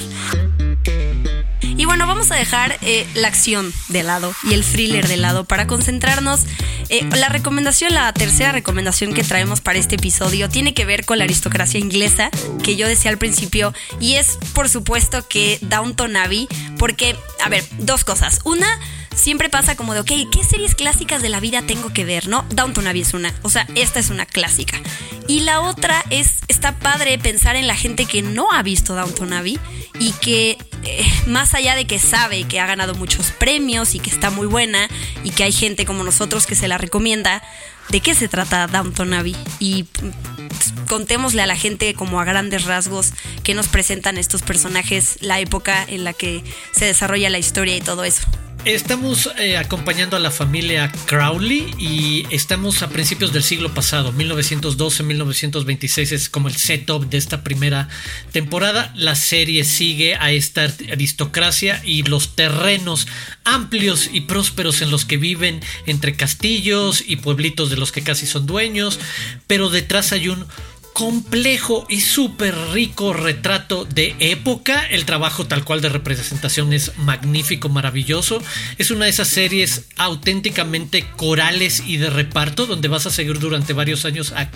Y 1.78 1.84
bueno, 1.86 2.08
vamos 2.08 2.32
a 2.32 2.36
dejar 2.36 2.78
eh, 2.82 3.06
la 3.16 3.28
acción 3.28 3.74
de 3.90 4.04
lado 4.04 4.34
y 4.44 4.54
el 4.54 4.64
thriller 4.64 5.08
de 5.08 5.18
lado 5.18 5.44
para 5.44 5.68
concentrarnos. 5.68 6.42
Eh, 6.88 7.06
la 7.16 7.28
recomendación, 7.28 7.94
la 7.94 8.14
tercera 8.14 8.54
recomendación 8.54 9.14
que 9.14 9.24
traemos 9.24 9.60
para 9.60 9.78
este 9.78 9.96
episodio 9.96 10.48
tiene 10.48 10.74
que 10.74 10.86
ver 10.86 11.04
con 11.04 11.18
la 11.18 11.26
aristocracia 11.26 11.80
inglesa 11.80 12.30
que 12.64 12.78
yo 12.78 12.88
decía 12.88 13.12
al 13.12 13.18
principio 13.18 13.74
y 14.00 14.16
es 14.16 14.38
por 14.54 14.70
supuesto 14.70 15.28
que 15.28 15.58
Downton 15.62 16.16
Abbey 16.16 16.48
porque, 16.78 17.18
a 17.44 17.50
ver, 17.50 17.66
dos 17.80 18.04
cosas. 18.06 18.40
Una, 18.46 18.68
siempre 19.16 19.50
pasa 19.50 19.76
como 19.76 19.94
de, 19.94 20.02
ok, 20.02 20.12
¿qué 20.32 20.44
series 20.48 20.76
clásicas 20.76 21.22
de 21.22 21.30
la 21.30 21.40
vida 21.40 21.62
tengo 21.64 21.92
que 21.94 22.06
ver? 22.06 22.28
¿No? 22.28 22.46
Downton 22.50 22.88
Abbey 22.88 23.02
es 23.02 23.14
una, 23.14 23.34
o 23.42 23.50
sea, 23.50 23.68
esta 23.76 24.00
es 24.00 24.10
una 24.10 24.26
clásica. 24.26 24.80
Y 25.28 25.40
la 25.40 25.62
otra 25.62 26.04
es, 26.10 26.40
está 26.48 26.78
padre 26.78 27.18
pensar 27.18 27.56
en 27.56 27.68
la 27.68 27.76
gente 27.76 28.06
que 28.06 28.22
no 28.22 28.52
ha 28.52 28.62
visto 28.62 28.94
Downton 28.94 29.34
Abbey 29.34 29.60
y 30.00 30.12
que 30.14 30.58
eh, 30.84 31.06
más 31.28 31.54
allá 31.54 31.76
de 31.76 31.86
que 31.86 31.98
sabe 31.98 32.44
que 32.44 32.60
ha 32.60 32.68
ganado 32.68 32.94
muchos 32.94 33.32
premios 33.32 33.96
y 33.96 34.00
que 34.00 34.10
está 34.10 34.30
muy 34.30 34.46
buena 34.46 34.88
y 35.24 35.32
que 35.32 35.44
hay 35.44 35.52
gente 35.52 35.86
como 35.86 36.04
nosotros 36.04 36.46
que 36.46 36.56
se 36.56 36.68
la 36.68 36.78
recomienda, 36.78 37.42
¿de 37.90 38.02
qué 38.02 38.14
se 38.14 38.28
trata 38.28 38.68
Downton 38.68 39.14
Abbey? 39.14 39.36
Y 39.60 39.84
pues, 39.84 40.74
contémosle 40.88 41.42
a 41.42 41.48
la 41.48 41.56
gente 41.56 41.94
como 41.96 42.20
a 42.20 42.26
grandes 42.26 42.66
rasgos 42.66 43.14
que 43.44 43.56
nos 43.56 43.68
presentan 43.68 44.18
estos 44.18 44.44
personajes, 44.44 45.18
la 45.22 45.40
época 45.40 45.84
en 45.88 46.04
la 46.04 46.14
que 46.14 46.44
se 46.72 46.86
desarrolla 46.86 47.30
la 47.30 47.40
historia 47.40 47.76
y 47.76 47.82
todo 47.82 48.04
eso. 48.04 48.28
Estamos 48.66 49.30
eh, 49.38 49.58
acompañando 49.58 50.18
a 50.18 50.20
la 50.20 50.32
familia 50.32 50.92
Crowley 51.06 51.76
y 51.78 52.26
estamos 52.32 52.82
a 52.82 52.90
principios 52.90 53.32
del 53.32 53.44
siglo 53.44 53.72
pasado, 53.76 54.12
1912-1926 54.14 56.12
es 56.12 56.30
como 56.30 56.48
el 56.48 56.56
setup 56.56 57.08
de 57.08 57.20
esta 57.20 57.44
primera 57.44 57.90
temporada. 58.32 58.92
La 58.96 59.14
serie 59.14 59.66
sigue 59.66 60.16
a 60.16 60.32
esta 60.32 60.64
aristocracia 60.92 61.80
y 61.86 62.02
los 62.02 62.36
terrenos 62.36 63.08
amplios 63.44 64.10
y 64.12 64.22
prósperos 64.22 64.82
en 64.82 64.90
los 64.90 65.06
que 65.06 65.18
viven 65.18 65.62
entre 65.86 66.16
castillos 66.16 67.04
y 67.06 67.18
pueblitos 67.18 67.70
de 67.70 67.78
los 67.78 67.92
que 67.92 68.02
casi 68.02 68.26
son 68.26 68.48
dueños, 68.48 69.00
pero 69.46 69.70
detrás 69.70 70.12
hay 70.12 70.30
un 70.30 70.44
complejo 70.96 71.86
y 71.90 72.00
súper 72.00 72.56
rico 72.72 73.12
retrato 73.12 73.84
de 73.84 74.16
época. 74.20 74.88
El 74.88 75.04
trabajo 75.04 75.46
tal 75.46 75.66
cual 75.66 75.82
de 75.82 75.90
representación 75.90 76.72
es 76.72 76.98
magnífico, 76.98 77.68
maravilloso. 77.68 78.42
Es 78.78 78.92
una 78.92 79.04
de 79.04 79.12
esas 79.12 79.28
series 79.28 79.88
auténticamente 79.98 81.06
corales 81.18 81.84
y 81.86 81.98
de 81.98 82.10
reparto 82.10 82.66
donde 82.66 82.88
vas 82.88 83.06
a 83.06 83.12
seguir 83.12 83.40
durante 83.40 83.74
varios 83.74 84.06
años 84.06 84.32
a 84.32 84.50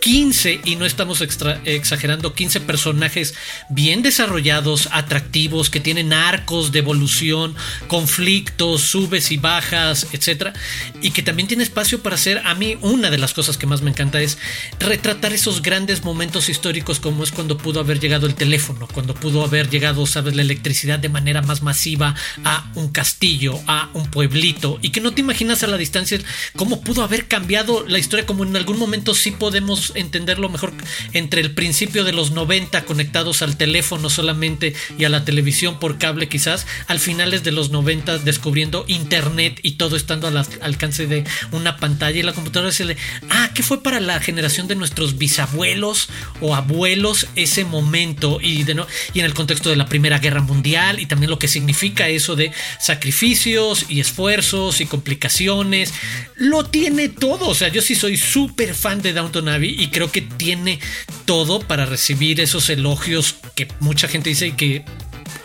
15, 0.00 0.60
y 0.64 0.76
no 0.76 0.86
estamos 0.86 1.20
exagerando, 1.20 2.34
15 2.34 2.60
personajes 2.60 3.34
bien 3.68 4.02
desarrollados, 4.02 4.88
atractivos, 4.92 5.70
que 5.70 5.80
tienen 5.80 6.12
arcos 6.12 6.72
de 6.72 6.80
evolución, 6.80 7.54
conflictos, 7.88 8.82
subes 8.82 9.30
y 9.30 9.36
bajas, 9.36 10.06
etc. 10.12 10.54
Y 11.02 11.10
que 11.10 11.22
también 11.22 11.48
tiene 11.48 11.62
espacio 11.62 12.02
para 12.02 12.16
hacer, 12.16 12.42
a 12.44 12.54
mí 12.54 12.78
una 12.80 13.10
de 13.10 13.18
las 13.18 13.34
cosas 13.34 13.56
que 13.56 13.66
más 13.66 13.82
me 13.82 13.90
encanta 13.90 14.20
es 14.20 14.38
retratar 14.78 15.32
esos 15.32 15.62
grandes 15.62 16.04
momentos 16.04 16.48
históricos 16.48 17.00
como 17.00 17.24
es 17.24 17.32
cuando 17.32 17.58
pudo 17.58 17.80
haber 17.80 18.00
llegado 18.00 18.26
el 18.26 18.34
teléfono, 18.34 18.88
cuando 18.92 19.14
pudo 19.14 19.44
haber 19.44 19.68
llegado, 19.68 20.06
sabes, 20.06 20.34
la 20.34 20.42
electricidad 20.42 20.98
de 20.98 21.08
manera 21.08 21.42
más 21.42 21.62
masiva 21.62 22.14
a 22.44 22.70
un 22.74 22.88
castillo, 22.88 23.58
a 23.66 23.90
un 23.94 24.10
pueblito, 24.10 24.78
y 24.82 24.90
que 24.90 25.00
no 25.00 25.12
te 25.12 25.20
imaginas 25.20 25.62
a 25.62 25.66
la 25.66 25.76
distancia 25.76 26.18
cómo 26.56 26.80
pudo 26.80 27.02
haber 27.02 27.28
cambiado 27.28 27.84
la 27.86 27.98
historia, 27.98 28.26
como 28.26 28.44
en 28.44 28.56
algún 28.56 28.78
momento 28.78 29.14
sí 29.14 29.30
podemos 29.30 29.87
entenderlo 29.94 30.48
mejor 30.48 30.72
entre 31.12 31.40
el 31.40 31.52
principio 31.52 32.04
de 32.04 32.12
los 32.12 32.30
90 32.30 32.84
conectados 32.84 33.42
al 33.42 33.56
teléfono 33.56 34.10
solamente 34.10 34.74
y 34.98 35.04
a 35.04 35.08
la 35.08 35.24
televisión 35.24 35.78
por 35.78 35.98
cable 35.98 36.28
quizás, 36.28 36.66
al 36.86 36.98
finales 36.98 37.44
de 37.44 37.52
los 37.52 37.70
90 37.70 38.18
descubriendo 38.18 38.84
internet 38.88 39.60
y 39.62 39.72
todo 39.72 39.96
estando 39.96 40.26
al 40.26 40.36
alcance 40.60 41.06
de 41.06 41.24
una 41.52 41.76
pantalla 41.76 42.18
y 42.18 42.22
la 42.22 42.32
computadora 42.32 42.70
decirle, 42.70 42.96
ah, 43.30 43.50
¿qué 43.54 43.62
fue 43.62 43.82
para 43.82 44.00
la 44.00 44.20
generación 44.20 44.68
de 44.68 44.74
nuestros 44.74 45.18
bisabuelos 45.18 46.08
o 46.40 46.54
abuelos 46.54 47.26
ese 47.36 47.64
momento? 47.64 48.38
Y, 48.40 48.64
de 48.64 48.74
no, 48.74 48.86
y 49.14 49.20
en 49.20 49.26
el 49.26 49.34
contexto 49.34 49.70
de 49.70 49.76
la 49.76 49.86
Primera 49.86 50.18
Guerra 50.18 50.40
Mundial 50.40 51.00
y 51.00 51.06
también 51.06 51.30
lo 51.30 51.38
que 51.38 51.48
significa 51.48 52.08
eso 52.08 52.36
de 52.36 52.52
sacrificios 52.80 53.86
y 53.88 54.00
esfuerzos 54.00 54.80
y 54.80 54.86
complicaciones, 54.86 55.92
lo 56.36 56.64
tiene 56.64 57.08
todo, 57.08 57.48
o 57.48 57.54
sea, 57.54 57.68
yo 57.68 57.82
sí 57.82 57.94
soy 57.94 58.16
súper 58.16 58.74
fan 58.74 59.02
de 59.02 59.12
Downton 59.12 59.48
Abbey 59.48 59.77
y 59.78 59.88
creo 59.88 60.12
que 60.12 60.20
tiene 60.20 60.80
todo 61.24 61.60
para 61.60 61.86
recibir 61.86 62.40
esos 62.40 62.68
elogios 62.68 63.36
que 63.54 63.68
mucha 63.80 64.08
gente 64.08 64.28
dice 64.28 64.48
y 64.48 64.52
que 64.52 64.84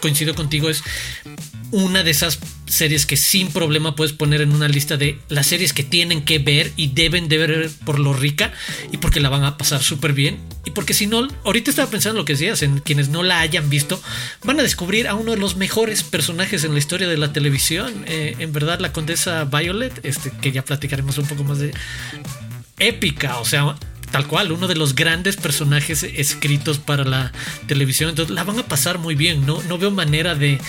coincido 0.02 0.36
contigo 0.36 0.70
es 0.70 0.84
una 1.72 2.04
de 2.04 2.12
esas 2.12 2.40
series 2.68 3.06
que 3.06 3.18
sin 3.18 3.52
problema 3.52 3.96
puedes 3.96 4.14
poner 4.14 4.42
en 4.42 4.52
una 4.52 4.68
lista 4.68 4.98
de 4.98 5.20
las 5.30 5.48
series 5.48 5.74
que 5.74 5.84
tienen 5.84 6.24
que 6.24 6.40
ver 6.40 6.72
y 6.76 6.88
deben 6.88 7.28
de 7.30 7.38
ver 7.38 7.72
por 7.84 8.00
lo 8.00 8.14
rica 8.14 8.54
y 8.92 8.98
porque 8.98 9.20
la 9.20 9.30
van 9.30 9.44
a 9.44 9.58
pasar 9.58 9.82
súper 9.82 10.14
bien. 10.14 10.40
Y 10.66 10.72
porque 10.72 10.94
si 10.94 11.08
no, 11.08 11.28
ahorita 11.44 11.72
estaba 11.72 11.90
pensando 11.90 12.20
en 12.20 12.22
lo 12.22 12.26
que 12.26 12.34
decías, 12.34 12.62
en 12.62 12.80
quienes 12.80 13.10
no 13.10 13.24
la 13.24 13.40
hayan 13.40 13.70
visto, 13.70 14.02
van 14.44 14.60
a 14.60 14.64
descubrir 14.64 15.08
a 15.08 15.16
uno 15.16 15.32
de 15.32 15.38
los 15.38 15.56
mejores 15.56 16.04
personajes 16.04 16.64
en 16.64 16.74
la 16.74 16.80
historia 16.80 17.08
de 17.08 17.18
la 17.18 17.34
televisión. 17.34 18.06
Eh, 18.08 18.36
en 18.38 18.54
verdad, 18.54 18.80
la 18.80 18.94
condesa 18.94 19.44
Violet, 19.46 20.06
este, 20.06 20.32
que 20.42 20.52
ya 20.52 20.64
platicaremos 20.64 21.18
un 21.18 21.26
poco 21.26 21.44
más 21.44 21.58
de 21.58 21.74
épica, 22.78 23.40
o 23.40 23.46
sea, 23.46 23.76
tal 24.14 24.28
cual, 24.28 24.52
uno 24.52 24.68
de 24.68 24.76
los 24.76 24.94
grandes 24.94 25.38
personajes 25.38 26.04
escritos 26.04 26.78
para 26.78 27.04
la 27.04 27.32
televisión. 27.66 28.12
Entonces 28.12 28.36
la 28.36 28.44
van 28.44 28.60
a 28.60 28.68
pasar 28.68 29.00
muy 29.00 29.16
bien. 29.16 29.44
No, 29.44 29.60
no 29.64 29.80
veo 29.80 29.90
manera 29.90 30.36
de 30.36 30.62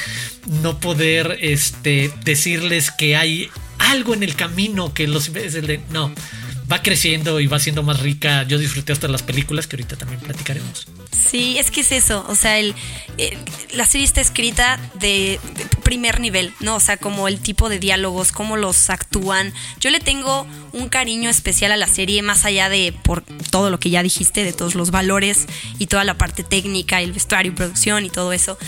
no 0.63 0.81
poder 0.81 1.37
este, 1.43 2.11
decirles 2.25 2.91
que 2.91 3.17
hay 3.17 3.51
algo 3.79 4.15
en 4.15 4.23
el 4.23 4.35
camino 4.35 4.95
que 4.95 5.07
los... 5.07 5.31
No, 5.91 6.11
va 6.71 6.83
creciendo 6.83 7.41
y 7.41 7.47
va 7.47 7.59
siendo 7.59 7.83
más 7.83 8.01
rica. 8.01 8.43
Yo 8.45 8.59
disfruté 8.59 8.93
hasta 8.93 9.09
las 9.09 9.23
películas 9.23 9.67
que 9.67 9.77
ahorita 9.77 9.97
también 9.97 10.21
platicaremos. 10.21 10.87
Sí, 11.13 11.59
es 11.59 11.71
que 11.71 11.83
es 11.83 11.93
eso. 11.93 12.25
O 12.29 12.35
sea, 12.35 12.59
el, 12.59 12.75
la 13.75 13.87
serie 13.87 14.07
está 14.07 14.21
escrita 14.21 14.79
de, 14.95 15.39
primer 15.85 16.19
nivel, 16.19 16.53
¿no? 16.61 16.77
O 16.77 16.81
sea, 16.81 16.97
como 16.97 17.29
el 17.29 17.39
tipo 17.39 17.69
de 17.69 17.79
diálogos, 17.79 18.33
cómo 18.33 18.57
los 18.57 18.91
actúan. 18.91 19.53
Yo 19.79 19.91
le 19.91 20.01
tengo 20.01 20.47
un 20.73 20.89
cariño 20.89 21.31
especial 21.31 21.71
a 21.73 21.77
la 21.77 21.87
serie, 21.87 22.23
más 22.23 22.45
allá 22.45 22.69
de 22.69 22.93
por 23.05 23.23
todo 23.51 23.71
lo 23.71 23.79
que 23.79 23.91
ya 23.91 24.03
dijiste, 24.03 24.45
de 24.45 24.53
todos 24.53 24.75
los 24.75 24.91
valores 24.91 25.47
y 25.79 25.87
toda 25.87 26.05
la 26.05 26.15
parte 26.19 26.43
técnica, 26.43 27.01
el 27.01 27.13
vestuario 27.13 27.53
y 27.53 27.55
producción 27.55 28.05
y 28.05 28.11
todo 28.11 28.33
eso, 28.33 28.59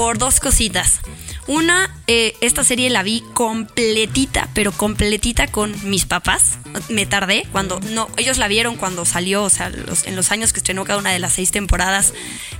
por 0.00 0.16
dos 0.16 0.40
cositas. 0.40 1.00
Una, 1.46 1.94
eh, 2.06 2.34
esta 2.40 2.64
serie 2.64 2.88
la 2.88 3.02
vi 3.02 3.22
completita, 3.34 4.48
pero 4.54 4.72
completita 4.72 5.46
con 5.46 5.74
mis 5.90 6.06
papás. 6.06 6.58
Me 6.88 7.04
tardé 7.04 7.46
cuando, 7.52 7.80
no, 7.80 8.08
ellos 8.16 8.38
la 8.38 8.48
vieron 8.48 8.76
cuando 8.76 9.04
salió, 9.04 9.42
o 9.42 9.50
sea, 9.50 9.70
en 10.04 10.16
los 10.16 10.30
años 10.30 10.54
que 10.54 10.60
estrenó 10.60 10.84
cada 10.84 10.98
una 10.98 11.10
de 11.10 11.18
las 11.18 11.34
seis 11.34 11.50
temporadas. 11.50 12.14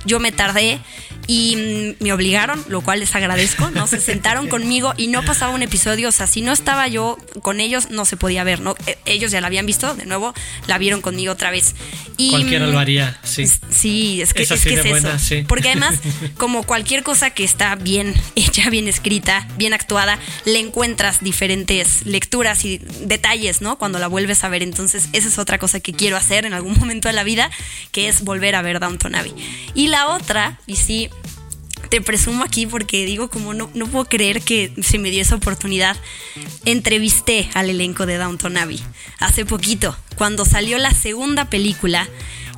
Yo 0.05 0.19
me 0.19 0.31
tardé 0.31 0.79
y 1.25 1.55
mm, 1.55 2.03
me 2.03 2.13
obligaron, 2.13 2.63
lo 2.67 2.81
cual 2.81 2.99
les 2.99 3.15
agradezco, 3.15 3.71
¿no? 3.71 3.87
Se 3.87 3.99
sentaron 3.99 4.47
conmigo 4.49 4.93
y 4.97 5.07
no 5.07 5.23
pasaba 5.23 5.53
un 5.53 5.63
episodio, 5.63 6.09
o 6.09 6.11
sea, 6.11 6.27
si 6.27 6.41
no 6.41 6.51
estaba 6.51 6.87
yo 6.87 7.17
con 7.41 7.59
ellos, 7.59 7.89
no 7.89 8.05
se 8.05 8.17
podía 8.17 8.43
ver, 8.43 8.59
¿no? 8.59 8.75
E, 8.85 8.97
ellos 9.05 9.31
ya 9.31 9.41
la 9.41 9.47
habían 9.47 9.65
visto, 9.65 9.95
de 9.95 10.05
nuevo, 10.05 10.33
la 10.67 10.77
vieron 10.77 11.01
conmigo 11.01 11.31
otra 11.31 11.49
vez. 11.49 11.75
Y, 12.17 12.31
Cualquiera 12.31 12.67
lo 12.67 12.77
haría, 12.77 13.19
sí. 13.23 13.47
Sí, 13.47 14.21
es 14.21 14.33
que 14.33 14.43
es, 14.43 14.49
que 14.49 14.73
es 14.73 14.85
eso. 14.85 15.47
Porque 15.47 15.69
además, 15.69 15.99
como 16.37 16.63
cualquier 16.63 17.03
cosa 17.03 17.30
que 17.33 17.43
está 17.43 17.75
bien 17.75 18.13
hecha, 18.35 18.69
bien 18.69 18.87
escrita, 18.87 19.47
bien 19.57 19.73
actuada, 19.73 20.19
le 20.45 20.59
encuentras 20.59 21.23
diferentes 21.23 22.05
lecturas 22.05 22.65
y 22.65 22.79
detalles, 23.01 23.61
¿no? 23.61 23.77
Cuando 23.77 23.99
la 23.99 24.07
vuelves 24.07 24.43
a 24.43 24.49
ver. 24.49 24.63
Entonces, 24.63 25.09
esa 25.13 25.27
es 25.27 25.37
otra 25.37 25.57
cosa 25.57 25.79
que 25.79 25.93
quiero 25.93 26.17
hacer 26.17 26.45
en 26.45 26.53
algún 26.53 26.73
momento 26.79 27.07
de 27.07 27.13
la 27.13 27.23
vida, 27.23 27.49
que 27.91 28.07
es 28.07 28.23
volver 28.23 28.55
a 28.55 28.61
ver 28.61 28.79
Downton 28.79 29.15
Abbey. 29.15 29.33
Y 29.73 29.87
la 29.87 30.09
otra, 30.09 30.59
y 30.67 30.75
sí, 30.75 31.09
te 31.89 32.01
presumo 32.01 32.43
aquí 32.43 32.67
porque 32.67 33.05
digo 33.05 33.29
como 33.29 33.53
no, 33.53 33.69
no 33.73 33.87
puedo 33.87 34.05
creer 34.05 34.41
que 34.41 34.71
se 34.81 34.97
me 34.97 35.11
dio 35.11 35.21
esa 35.21 35.35
oportunidad. 35.35 35.97
Entrevisté 36.65 37.49
al 37.53 37.69
elenco 37.69 38.05
de 38.05 38.17
Downton 38.17 38.57
Abbey 38.57 38.81
hace 39.19 39.45
poquito, 39.45 39.95
cuando 40.15 40.45
salió 40.45 40.77
la 40.77 40.91
segunda 40.91 41.49
película 41.49 42.07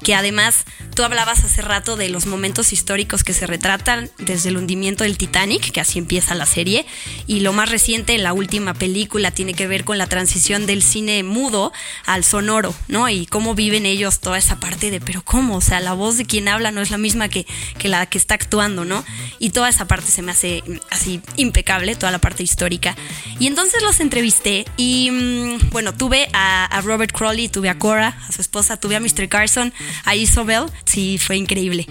que 0.03 0.15
además 0.15 0.65
tú 0.95 1.03
hablabas 1.03 1.43
hace 1.43 1.61
rato 1.61 1.95
de 1.95 2.09
los 2.09 2.25
momentos 2.25 2.73
históricos 2.73 3.23
que 3.23 3.33
se 3.33 3.47
retratan 3.47 4.11
desde 4.19 4.49
el 4.49 4.57
hundimiento 4.57 5.03
del 5.03 5.17
Titanic, 5.17 5.71
que 5.71 5.81
así 5.81 5.97
empieza 5.97 6.35
la 6.35 6.45
serie, 6.45 6.85
y 7.25 7.39
lo 7.39 7.53
más 7.53 7.69
reciente, 7.69 8.17
la 8.17 8.33
última 8.33 8.73
película, 8.73 9.31
tiene 9.31 9.53
que 9.53 9.67
ver 9.67 9.85
con 9.85 9.97
la 9.97 10.07
transición 10.07 10.65
del 10.65 10.83
cine 10.83 11.23
mudo 11.23 11.71
al 12.05 12.23
sonoro, 12.23 12.75
¿no? 12.87 13.09
Y 13.09 13.25
cómo 13.25 13.55
viven 13.55 13.85
ellos 13.85 14.19
toda 14.19 14.37
esa 14.37 14.59
parte 14.59 14.91
de, 14.91 14.99
pero 14.99 15.23
¿cómo? 15.23 15.57
O 15.57 15.61
sea, 15.61 15.79
la 15.79 15.93
voz 15.93 16.17
de 16.17 16.25
quien 16.25 16.47
habla 16.47 16.71
no 16.71 16.81
es 16.81 16.91
la 16.91 16.97
misma 16.97 17.29
que, 17.29 17.47
que 17.77 17.87
la 17.87 18.05
que 18.05 18.17
está 18.17 18.35
actuando, 18.35 18.85
¿no? 18.85 19.03
Y 19.39 19.51
toda 19.51 19.69
esa 19.69 19.87
parte 19.87 20.11
se 20.11 20.21
me 20.21 20.31
hace 20.31 20.63
así 20.91 21.21
impecable, 21.37 21.95
toda 21.95 22.11
la 22.11 22.19
parte 22.19 22.43
histórica. 22.43 22.95
Y 23.39 23.47
entonces 23.47 23.81
los 23.81 23.99
entrevisté 23.99 24.65
y, 24.77 25.09
mm, 25.11 25.69
bueno, 25.71 25.93
tuve 25.93 26.27
a, 26.33 26.65
a 26.65 26.81
Robert 26.81 27.11
Crowley, 27.11 27.49
tuve 27.49 27.69
a 27.69 27.79
Cora, 27.79 28.17
a 28.27 28.31
su 28.31 28.41
esposa, 28.41 28.77
tuve 28.77 28.95
a 28.95 28.99
Mr. 28.99 29.29
Carson, 29.29 29.73
a 30.05 30.15
Isobel, 30.15 30.65
sí, 30.85 31.17
fue 31.17 31.37
increíble. 31.37 31.87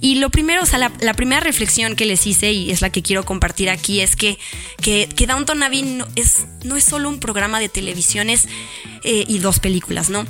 Y 0.00 0.16
lo 0.16 0.30
primero, 0.30 0.62
o 0.62 0.66
sea, 0.66 0.78
la, 0.78 1.14
primera 1.14 1.40
reflexión 1.40 1.96
que 1.96 2.06
les 2.06 2.26
hice 2.26 2.52
y 2.52 2.70
es 2.70 2.80
la 2.80 2.90
que 2.90 3.02
quiero 3.02 3.24
compartir 3.24 3.70
aquí 3.70 4.00
es 4.00 4.16
que, 4.16 4.38
que, 4.80 5.08
que 5.08 5.26
Downton 5.26 5.62
Abbey 5.62 5.82
no 5.82 6.06
es, 6.16 6.46
no 6.64 6.76
es 6.76 6.84
solo 6.84 7.08
un 7.08 7.20
programa 7.20 7.60
de 7.60 7.68
televisiones 7.68 8.48
eh, 9.04 9.24
y 9.28 9.38
dos 9.38 9.60
películas, 9.60 10.10
¿no? 10.10 10.26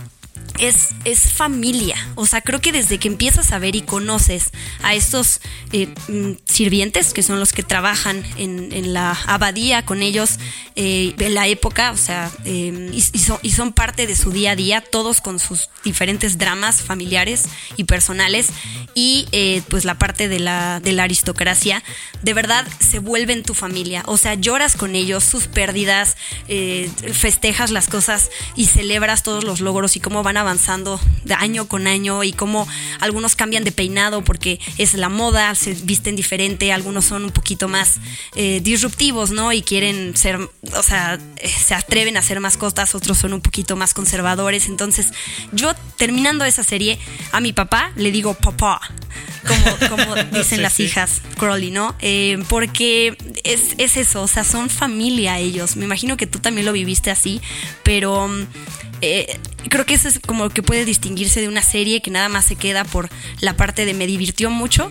Es, 0.59 0.91
es 1.05 1.21
familia. 1.33 1.97
O 2.15 2.27
sea, 2.27 2.41
creo 2.41 2.61
que 2.61 2.73
desde 2.73 2.99
que 2.99 3.09
empiezas 3.09 3.53
a 3.53 3.59
ver 3.59 3.75
y 3.75 3.83
conoces 3.83 4.51
a 4.83 4.95
estos 4.95 5.41
eh, 5.73 5.93
mm, 6.09 6.33
sirvientes, 6.45 7.13
que 7.13 7.23
son 7.23 7.41
los 7.41 7.53
que 7.53 7.63
trabajan 7.63 8.23
en, 8.37 8.93
la 8.93 9.13
abadía 9.27 9.85
con 9.85 10.03
ellos 10.03 10.39
eh, 10.77 11.15
en 11.19 11.35
la 11.35 11.47
época, 11.47 11.93
o 11.93 11.97
sea, 11.97 12.31
em, 12.45 12.93
y, 12.93 13.01
son, 13.01 13.73
parte 13.73 14.07
de 14.07 14.17
su 14.17 14.31
día 14.31 14.53
a 14.53 14.57
día, 14.57 14.81
todos 14.81 15.21
con 15.21 15.39
sus 15.39 15.71
diferentes 15.85 16.37
dramas 16.37 16.83
familiares 16.83 17.45
y 17.77 17.85
personales, 17.85 18.49
y 18.95 19.29
eh, 19.33 19.63
pues 19.69 19.85
la 19.85 19.99
parte 19.99 20.29
de 20.29 20.41
la, 20.41 20.81
de 20.81 20.93
la 20.93 21.05
aristocracia, 21.05 21.83
de 22.23 22.35
verdad 22.35 22.67
se 22.81 22.99
vuelven 22.99 23.43
tu 23.43 23.55
familia. 23.55 24.03
O 24.07 24.17
sea, 24.17 24.35
lloras 24.35 24.77
con 24.77 24.95
ellos, 24.95 25.25
sus 25.25 25.47
pérdidas, 25.47 26.17
festejas 27.13 27.71
las 27.71 27.89
cosas 27.89 28.31
y 28.57 28.67
celebras 28.67 29.23
todos 29.23 29.45
los 29.45 29.61
logros 29.61 29.97
y 29.97 30.01
cómo 30.01 30.22
van 30.23 30.37
avanzando 30.37 31.01
de 31.25 31.35
año 31.35 31.69
con 31.69 31.87
año 31.87 32.25
y 32.25 32.33
cómo 32.33 32.67
algunos 33.01 33.37
cambian 33.37 33.65
de 33.65 33.73
peinado 33.73 34.23
porque 34.25 34.61
es 34.79 34.95
la 34.95 35.09
moda, 35.09 35.55
se 35.55 35.75
visten 35.75 36.17
diferente, 36.17 36.73
algunos 36.73 37.05
son 37.05 37.25
un 37.25 37.31
poquito 37.31 37.69
más 37.69 38.01
eh, 38.35 38.61
disruptivos, 38.63 39.31
¿no? 39.31 39.53
Y 39.53 39.63
quieren 39.63 40.17
ser, 40.17 40.39
o 40.77 40.83
sea, 40.83 41.19
eh, 41.37 41.49
se 41.49 41.75
atreven 41.75 42.17
a 42.17 42.21
hacer 42.21 42.41
más 42.41 42.57
cosas, 42.57 42.95
otros 42.95 43.19
son 43.19 43.33
un 43.33 43.41
poquito 43.41 43.77
más 43.77 43.95
conservadores. 43.95 44.69
Entonces, 44.69 45.09
yo 45.53 45.75
terminando 45.97 46.45
esa 46.45 46.65
serie, 46.65 46.99
a 47.33 47.41
mi 47.41 47.53
papá 47.53 47.93
le 47.97 48.11
digo 48.11 48.35
papá, 48.35 48.81
como, 49.89 50.15
dicen 50.33 50.63
las 50.63 50.81
hijas 50.81 51.23
Crowley, 51.39 51.71
¿no? 51.71 51.95
Eh, 52.01 52.43
porque 52.49 53.17
es, 53.45 53.75
es 53.79 53.97
eso, 53.97 54.23
o 54.23 54.29
sea, 54.29 54.45
son 54.45 54.71
familia 54.71 55.39
ellos. 55.39 55.77
Me 55.77 55.85
imagino 55.85 56.17
que 56.17 56.27
tú 56.27 56.39
también 56.39 56.67
lo 56.67 56.73
viviste 56.73 57.11
así, 57.11 57.41
pero 57.83 58.29
eh, 59.03 59.39
creo 59.69 59.85
que 59.85 59.95
eso 59.95 60.09
es 60.09 60.21
como 60.21 60.49
que 60.49 60.63
puede 60.63 60.85
distinguirse 60.85 61.41
de 61.41 61.49
una 61.49 61.63
serie 61.63 62.01
que 62.01 62.11
nada 62.11 62.29
más 62.29 62.45
se 62.45 62.57
queda 62.57 62.85
por 62.85 63.09
la 63.41 63.57
parte 63.57 63.85
de 63.85 63.95
me 63.95 64.07
divirtió 64.07 64.49
mucho 64.49 64.91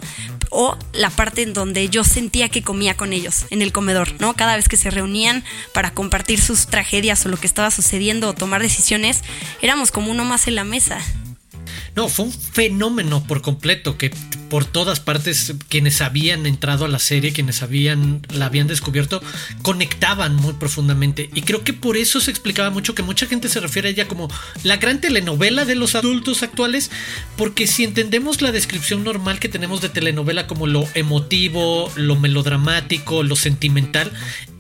o 0.50 0.78
la 0.92 1.10
parte 1.10 1.44
en 1.44 1.54
donde 1.54 1.88
yo 1.90 2.04
sentía 2.04 2.50
que 2.50 2.62
comía 2.62 2.98
con 2.98 3.14
ellos 3.14 3.46
en 3.52 3.62
el 3.62 3.72
comedor, 3.72 4.10
¿no? 4.20 4.36
Cada 4.36 4.58
vez 4.58 4.68
que 4.68 4.76
se 4.76 4.92
reunían 4.92 5.46
para 5.74 5.94
compartir 5.94 6.42
sus 6.42 6.68
tragedias 6.68 7.26
o 7.26 7.30
lo 7.30 7.38
que 7.38 7.48
estaba 7.48 7.72
sucediendo 7.72 8.28
o 8.28 8.34
tomar 8.34 8.62
decisiones, 8.62 9.22
éramos 9.62 9.92
como 9.92 10.12
uno 10.12 10.26
más 10.26 10.48
en 10.48 10.56
la 10.56 10.66
mesa. 10.66 11.00
No, 11.96 12.08
fue 12.08 12.26
un 12.26 12.32
fenómeno 12.32 13.24
por 13.28 13.42
completo 13.42 13.98
que 13.98 14.12
por 14.50 14.66
todas 14.66 15.00
partes 15.00 15.54
quienes 15.70 16.02
habían 16.02 16.46
entrado 16.46 16.86
a 16.86 16.90
la 16.90 17.00
serie, 17.00 17.34
quienes 17.34 17.64
habían 17.64 18.22
la 18.34 18.48
habían 18.48 18.68
descubierto, 18.68 19.22
conectaban 19.62 20.36
muy 20.36 20.54
profundamente. 20.54 21.30
Y 21.34 21.42
creo 21.42 21.64
que 21.64 21.74
por 21.74 21.98
eso 21.98 22.20
se 22.20 22.32
explicaba 22.32 22.70
mucho 22.70 22.96
que 22.96 23.04
mucha 23.04 23.28
gente 23.28 23.50
se 23.50 23.60
refiere 23.60 23.90
a 23.90 23.92
ella 23.92 24.08
como 24.08 24.30
la 24.64 24.78
gran 24.78 25.02
telenovela 25.02 25.66
de 25.66 25.76
los 25.76 25.96
adultos 25.96 26.44
actuales, 26.44 26.92
porque 27.38 27.68
si 27.68 27.84
entendemos 27.84 28.42
la 28.42 28.52
descripción 28.52 29.04
normal 29.04 29.40
que 29.40 29.50
tenemos 29.50 29.82
de 29.82 29.90
telenovela 29.90 30.48
como 30.48 30.68
lo 30.68 30.86
emotivo, 30.96 31.92
lo 31.96 32.16
melodramático, 32.16 33.24
lo 33.24 33.36
sentimental, 33.36 34.12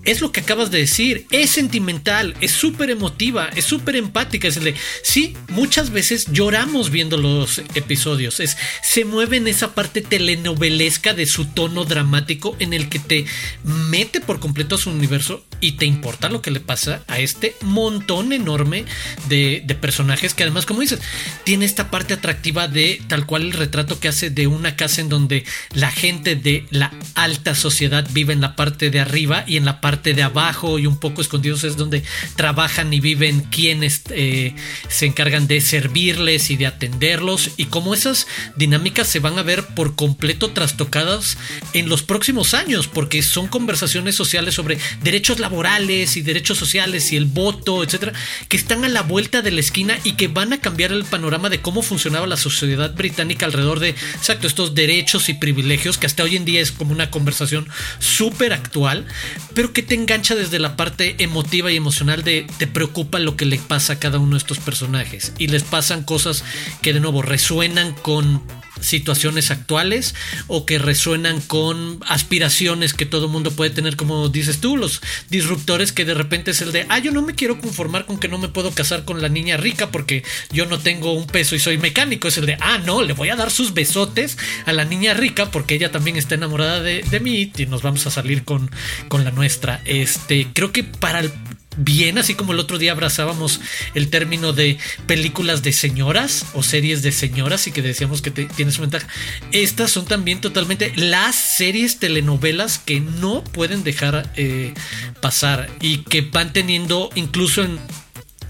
es 0.03 0.21
lo 0.21 0.31
que 0.31 0.41
acabas 0.41 0.71
de 0.71 0.79
decir, 0.79 1.27
es 1.31 1.49
sentimental, 1.49 2.35
es 2.41 2.51
súper 2.51 2.89
emotiva, 2.89 3.49
es 3.55 3.65
súper 3.65 3.95
empática. 3.95 4.47
Es 4.47 4.61
de, 4.61 4.75
sí, 5.03 5.35
muchas 5.49 5.91
veces 5.91 6.27
lloramos 6.31 6.89
viendo 6.89 7.17
los 7.17 7.59
episodios, 7.75 8.39
es, 8.39 8.57
se 8.81 9.05
mueve 9.05 9.37
en 9.37 9.47
esa 9.47 9.73
parte 9.75 10.01
telenovelesca 10.01 11.13
de 11.13 11.25
su 11.25 11.45
tono 11.45 11.85
dramático 11.85 12.55
en 12.59 12.73
el 12.73 12.89
que 12.89 12.99
te 12.99 13.25
mete 13.63 14.21
por 14.21 14.39
completo 14.39 14.75
a 14.75 14.79
su 14.79 14.89
universo 14.89 15.45
y 15.61 15.73
te 15.73 15.85
importa 15.85 16.27
lo 16.27 16.41
que 16.41 16.51
le 16.51 16.59
pasa 16.59 17.03
a 17.07 17.19
este 17.19 17.55
montón 17.61 18.33
enorme 18.33 18.85
de, 19.29 19.63
personajes 19.79 20.33
que 20.33 20.43
además, 20.43 20.65
como 20.65 20.81
dices, 20.81 20.99
tiene 21.43 21.65
esta 21.65 21.89
parte 21.89 22.13
atractiva 22.13 22.67
de 22.67 23.01
tal 23.07 23.25
cual 23.25 23.43
el 23.43 23.53
retrato 23.53 23.99
que 23.99 24.09
hace 24.09 24.29
de 24.29 24.47
una 24.47 24.75
casa 24.75 25.01
en 25.01 25.09
donde 25.09 25.45
la 25.73 25.91
gente 25.91 26.35
de 26.35 26.65
la 26.71 26.91
alta 27.15 27.55
sociedad 27.55 28.07
vive 28.11 28.33
en 28.33 28.41
la 28.41 28.55
parte 28.55 28.89
de 28.89 28.99
arriba 28.99 29.43
y 29.47 29.57
en 29.57 29.65
la 29.65 29.81
parte 29.81 30.13
de 30.13 30.23
abajo 30.23 30.77
y 30.77 30.87
un 30.87 30.99
poco 30.99 31.21
escondidos 31.21 31.63
es 31.63 31.77
donde 31.77 32.03
trabajan 32.35 32.93
y 32.93 32.99
viven 32.99 33.41
quienes 33.41 34.01
eh, 34.09 34.55
se 34.89 35.05
encargan 35.05 35.47
de 35.47 35.61
servirles 35.61 36.49
y 36.49 36.57
de 36.57 36.67
atenderlos 36.67 37.51
y 37.57 37.65
cómo 37.65 37.93
esas 37.93 38.27
dinámicas 38.55 39.07
se 39.07 39.19
van 39.19 39.39
a 39.39 39.43
ver 39.43 39.65
por 39.67 39.95
completo 39.95 40.51
trastocadas 40.51 41.37
en 41.73 41.87
los 41.87 42.03
próximos 42.03 42.53
años 42.53 42.87
porque 42.87 43.21
son 43.21 43.47
conversaciones 43.47 44.15
sociales 44.15 44.55
sobre 44.55 44.77
derechos 45.01 45.39
laborales 45.39 45.50
laborales 45.51 46.15
y 46.15 46.21
derechos 46.21 46.57
sociales 46.57 47.11
y 47.11 47.17
el 47.17 47.25
voto, 47.25 47.83
etcétera, 47.83 48.13
que 48.47 48.55
están 48.55 48.85
a 48.85 48.89
la 48.89 49.01
vuelta 49.01 49.41
de 49.41 49.51
la 49.51 49.59
esquina 49.59 49.99
y 50.05 50.13
que 50.13 50.29
van 50.29 50.53
a 50.53 50.61
cambiar 50.61 50.93
el 50.93 51.03
panorama 51.03 51.49
de 51.49 51.61
cómo 51.61 51.81
funcionaba 51.81 52.25
la 52.25 52.37
sociedad 52.37 52.95
británica 52.95 53.45
alrededor 53.45 53.81
de, 53.81 53.89
exacto, 53.89 54.47
estos 54.47 54.75
derechos 54.75 55.27
y 55.27 55.33
privilegios 55.33 55.97
que 55.97 56.05
hasta 56.05 56.23
hoy 56.23 56.37
en 56.37 56.45
día 56.45 56.61
es 56.61 56.71
como 56.71 56.93
una 56.93 57.11
conversación 57.11 57.67
súper 57.99 58.53
actual, 58.53 59.05
pero 59.53 59.73
que 59.73 59.83
te 59.83 59.93
engancha 59.93 60.35
desde 60.35 60.57
la 60.57 60.77
parte 60.77 61.17
emotiva 61.19 61.69
y 61.69 61.75
emocional 61.75 62.23
de 62.23 62.47
te 62.57 62.67
preocupa 62.67 63.19
lo 63.19 63.35
que 63.35 63.45
le 63.45 63.57
pasa 63.57 63.93
a 63.93 63.99
cada 63.99 64.19
uno 64.19 64.31
de 64.31 64.37
estos 64.37 64.59
personajes 64.59 65.33
y 65.37 65.47
les 65.47 65.63
pasan 65.63 66.03
cosas 66.03 66.45
que 66.81 66.93
de 66.93 67.01
nuevo 67.01 67.21
resuenan 67.21 67.91
con 67.91 68.41
situaciones 68.81 69.51
actuales 69.51 70.15
o 70.47 70.65
que 70.65 70.79
resuenan 70.79 71.41
con 71.41 71.99
aspiraciones 72.07 72.93
que 72.93 73.05
todo 73.05 73.27
mundo 73.27 73.51
puede 73.51 73.71
tener, 73.71 73.95
como 73.95 74.29
dices 74.29 74.59
tú, 74.59 74.77
los 74.77 75.01
disruptores 75.29 75.91
que 75.91 76.05
de 76.05 76.13
repente 76.13 76.51
es 76.51 76.61
el 76.61 76.71
de, 76.71 76.85
ah, 76.89 76.99
yo 76.99 77.11
no 77.11 77.21
me 77.21 77.35
quiero 77.35 77.59
conformar 77.59 78.05
con 78.05 78.19
que 78.19 78.27
no 78.27 78.37
me 78.37 78.49
puedo 78.49 78.71
casar 78.71 79.05
con 79.05 79.21
la 79.21 79.29
niña 79.29 79.57
rica 79.57 79.91
porque 79.91 80.23
yo 80.51 80.65
no 80.65 80.79
tengo 80.79 81.13
un 81.13 81.27
peso 81.27 81.55
y 81.55 81.59
soy 81.59 81.77
mecánico. 81.77 82.27
Es 82.27 82.37
el 82.37 82.45
de, 82.45 82.57
ah, 82.59 82.79
no, 82.85 83.01
le 83.01 83.13
voy 83.13 83.29
a 83.29 83.35
dar 83.35 83.51
sus 83.51 83.73
besotes 83.73 84.37
a 84.65 84.73
la 84.73 84.85
niña 84.85 85.13
rica 85.13 85.51
porque 85.51 85.75
ella 85.75 85.91
también 85.91 86.17
está 86.17 86.35
enamorada 86.35 86.81
de, 86.81 87.03
de 87.03 87.19
mí 87.19 87.51
y 87.57 87.65
nos 87.65 87.81
vamos 87.81 88.05
a 88.07 88.11
salir 88.11 88.43
con, 88.43 88.69
con 89.07 89.23
la 89.23 89.31
nuestra. 89.31 89.81
Este, 89.85 90.47
creo 90.53 90.71
que 90.71 90.83
para 90.83 91.19
el 91.19 91.31
bien, 91.77 92.17
así 92.17 92.35
como 92.35 92.53
el 92.53 92.59
otro 92.59 92.77
día 92.77 92.91
abrazábamos 92.91 93.61
el 93.93 94.09
término 94.09 94.53
de 94.53 94.77
películas 95.05 95.63
de 95.63 95.71
señoras 95.71 96.45
o 96.53 96.63
series 96.63 97.01
de 97.01 97.11
señoras 97.11 97.67
y 97.67 97.71
que 97.71 97.81
decíamos 97.81 98.21
que 98.21 98.31
tiene 98.31 98.71
su 98.71 98.81
ventaja. 98.81 99.07
Estas 99.51 99.91
son 99.91 100.05
también 100.05 100.41
totalmente 100.41 100.91
las 100.95 101.35
series 101.35 101.99
telenovelas 101.99 102.79
que 102.79 102.99
no 102.99 103.43
pueden 103.43 103.83
dejar 103.83 104.31
eh, 104.35 104.73
pasar 105.21 105.69
y 105.79 105.99
que 105.99 106.21
van 106.21 106.53
teniendo 106.53 107.09
incluso 107.15 107.63
en... 107.63 107.79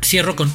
Cierro 0.03 0.35
con 0.35 0.51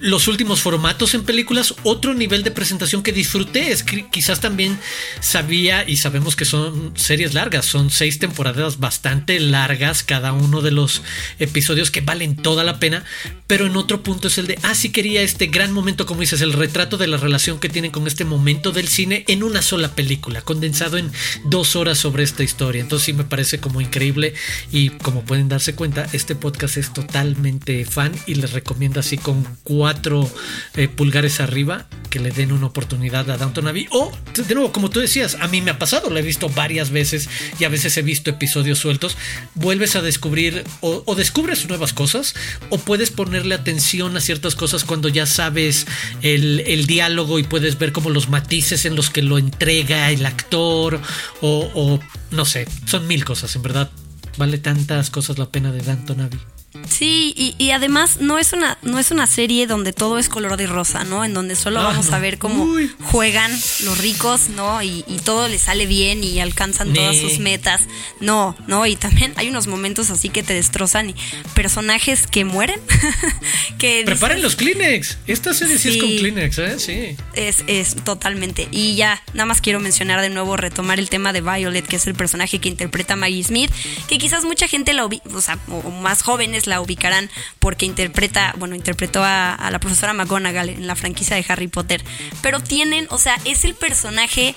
los 0.00 0.28
últimos 0.28 0.60
formatos 0.62 1.12
en 1.14 1.24
películas, 1.24 1.74
otro 1.82 2.14
nivel 2.14 2.42
de 2.42 2.50
presentación 2.50 3.02
que 3.02 3.12
disfruté. 3.12 3.70
Es 3.70 3.82
que 3.82 4.08
quizás 4.08 4.40
también 4.40 4.78
sabía 5.20 5.88
y 5.88 5.96
sabemos 5.96 6.36
que 6.36 6.46
son 6.46 6.92
series 6.96 7.34
largas, 7.34 7.66
son 7.66 7.90
seis 7.90 8.18
temporadas 8.18 8.78
bastante 8.78 9.38
largas 9.38 10.02
cada 10.02 10.32
uno 10.32 10.62
de 10.62 10.70
los 10.70 11.02
episodios 11.38 11.90
que 11.90 12.00
valen 12.00 12.36
toda 12.36 12.64
la 12.64 12.80
pena, 12.80 13.04
pero 13.46 13.66
en 13.66 13.76
otro 13.76 14.02
punto 14.02 14.28
es 14.28 14.38
el 14.38 14.46
de, 14.46 14.58
ah, 14.62 14.74
sí 14.74 14.90
quería 14.90 15.20
este 15.20 15.48
gran 15.48 15.72
momento, 15.72 16.06
como 16.06 16.22
dices, 16.22 16.40
el 16.40 16.54
retrato 16.54 16.96
de 16.96 17.06
la 17.06 17.18
relación 17.18 17.60
que 17.60 17.68
tienen 17.68 17.90
con 17.90 18.06
este 18.06 18.24
momento 18.24 18.72
del 18.72 18.88
cine 18.88 19.24
en 19.28 19.42
una 19.42 19.60
sola 19.60 19.94
película, 19.94 20.40
condensado 20.40 20.96
en 20.96 21.12
dos 21.44 21.76
horas 21.76 21.98
sobre 21.98 22.24
esta 22.24 22.42
historia. 22.42 22.80
Entonces 22.80 23.06
sí 23.06 23.12
me 23.12 23.24
parece 23.24 23.60
como 23.60 23.80
increíble 23.82 24.32
y 24.72 24.90
como 24.90 25.24
pueden 25.24 25.48
darse 25.48 25.74
cuenta, 25.74 26.06
este 26.14 26.34
podcast 26.34 26.78
es 26.78 26.92
totalmente 26.92 27.84
fan 27.84 28.12
y 28.26 28.36
les 28.36 28.52
recomiendo 28.52 29.00
así 29.00 29.18
con 29.18 29.44
cuatro 29.62 29.89
cuatro 29.90 30.30
eh, 30.76 30.86
pulgares 30.86 31.40
arriba 31.40 31.84
que 32.10 32.20
le 32.20 32.30
den 32.30 32.52
una 32.52 32.66
oportunidad 32.66 33.28
a 33.28 33.36
Downton 33.36 33.66
Abbey. 33.66 33.88
O, 33.90 34.12
de 34.36 34.54
nuevo, 34.54 34.70
como 34.70 34.88
tú 34.88 35.00
decías, 35.00 35.36
a 35.40 35.48
mí 35.48 35.60
me 35.60 35.72
ha 35.72 35.80
pasado, 35.80 36.10
lo 36.10 36.16
he 36.16 36.22
visto 36.22 36.48
varias 36.48 36.90
veces 36.90 37.28
y 37.58 37.64
a 37.64 37.68
veces 37.68 37.96
he 37.96 38.02
visto 38.02 38.30
episodios 38.30 38.78
sueltos. 38.78 39.16
Vuelves 39.56 39.96
a 39.96 40.02
descubrir 40.02 40.62
o, 40.80 41.14
descubres 41.16 41.68
nuevas 41.68 41.92
cosas 41.92 42.36
o 42.68 42.78
puedes 42.78 43.10
ponerle 43.10 43.56
atención 43.56 44.16
a 44.16 44.20
ciertas 44.20 44.54
cosas 44.54 44.84
cuando 44.84 45.08
ya 45.08 45.26
sabes 45.26 45.88
el, 46.22 46.60
el 46.60 46.86
diálogo 46.86 47.40
y 47.40 47.42
puedes 47.42 47.76
ver 47.76 47.90
como 47.90 48.10
los 48.10 48.28
matices 48.28 48.84
en 48.84 48.94
los 48.94 49.10
que 49.10 49.22
lo 49.22 49.38
entrega 49.38 50.12
el 50.12 50.24
actor 50.24 51.00
o, 51.40 51.68
o 51.74 51.98
no 52.30 52.44
sé, 52.44 52.68
son 52.86 53.08
mil 53.08 53.24
cosas, 53.24 53.56
en 53.56 53.62
verdad. 53.62 53.90
Vale 54.38 54.58
tantas 54.58 55.10
cosas 55.10 55.36
la 55.38 55.50
pena 55.50 55.72
de 55.72 55.82
Downton 55.82 56.20
Abbey. 56.20 56.49
Sí, 56.88 57.34
y, 57.58 57.70
además 57.70 58.20
no 58.20 58.38
es 58.38 58.52
una 58.52 58.78
no 58.82 58.98
es 58.98 59.10
una 59.10 59.26
serie 59.26 59.66
donde 59.66 59.92
todo 59.92 60.18
es 60.18 60.28
color 60.28 60.56
de 60.56 60.66
rosa, 60.66 61.04
¿no? 61.04 61.24
En 61.24 61.34
donde 61.34 61.54
solo 61.54 61.82
vamos 61.82 62.12
a 62.12 62.18
ver 62.18 62.38
cómo 62.38 62.66
juegan 63.04 63.50
los 63.84 63.98
ricos, 63.98 64.48
¿no? 64.48 64.82
Y, 64.82 65.04
todo 65.24 65.48
les 65.48 65.62
sale 65.62 65.86
bien 65.86 66.24
y 66.24 66.40
alcanzan 66.40 66.92
todas 66.94 67.16
sus 67.16 67.38
metas. 67.38 67.82
No, 68.20 68.56
no, 68.66 68.86
y 68.86 68.96
también 68.96 69.32
hay 69.36 69.48
unos 69.48 69.66
momentos 69.66 70.10
así 70.10 70.30
que 70.30 70.42
te 70.42 70.54
destrozan 70.54 71.10
y 71.10 71.14
personajes 71.54 72.26
que 72.26 72.44
mueren. 72.44 72.80
que 73.78 74.02
Preparen 74.04 74.40
los 74.42 74.56
Kleenex. 74.56 75.18
Esta 75.26 75.52
serie 75.52 75.78
sí, 75.78 75.90
es 75.90 75.96
con 75.98 76.08
Kleenex, 76.08 76.58
¿eh? 76.58 76.78
Sí. 76.78 77.16
Es, 77.34 77.64
es 77.66 77.96
totalmente. 77.96 78.68
Y 78.70 78.96
ya, 78.96 79.22
nada 79.34 79.46
más 79.46 79.60
quiero 79.60 79.78
mencionar 79.78 80.20
de 80.20 80.30
nuevo, 80.30 80.56
retomar 80.56 80.98
el 80.98 81.10
tema 81.10 81.32
de 81.32 81.42
Violet, 81.42 81.86
que 81.86 81.96
es 81.96 82.06
el 82.06 82.14
personaje 82.14 82.58
que 82.58 82.68
interpreta 82.68 83.14
Maggie 83.16 83.44
Smith, 83.44 83.70
que 84.08 84.18
quizás 84.18 84.44
mucha 84.44 84.66
gente 84.66 84.92
la 84.94 85.04
o 85.04 85.40
sea, 85.40 85.58
o 85.68 85.90
más 85.90 86.22
jóvenes 86.22 86.66
la 86.70 86.80
ubicarán 86.80 87.30
porque 87.58 87.84
interpreta, 87.84 88.54
bueno, 88.58 88.74
interpretó 88.74 89.22
a, 89.22 89.68
la 89.70 89.78
profesora 89.78 90.14
McGonagall 90.14 90.70
en 90.70 90.86
la 90.86 90.96
franquicia 90.96 91.36
de 91.36 91.44
Harry 91.48 91.68
Potter. 91.68 92.02
Pero 92.42 92.60
tienen, 92.60 93.06
o 93.10 93.18
sea, 93.18 93.38
es 93.44 93.64
el 93.64 93.74
personaje 93.74 94.54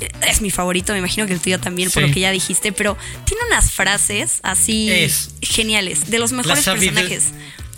eh, 0.00 0.10
es 0.26 0.40
mi 0.40 0.50
favorito, 0.50 0.92
me 0.92 0.98
imagino 0.98 1.26
que 1.26 1.34
el 1.34 1.40
tuyo 1.40 1.60
también, 1.60 1.90
por 1.90 2.02
lo 2.02 2.12
que 2.12 2.20
ya 2.20 2.30
dijiste, 2.30 2.72
pero 2.72 2.96
tiene 3.24 3.44
unas 3.46 3.70
frases 3.70 4.40
así 4.42 4.90
geniales, 5.40 6.10
de 6.10 6.18
los 6.18 6.32
mejores 6.32 6.64
personajes 6.64 7.32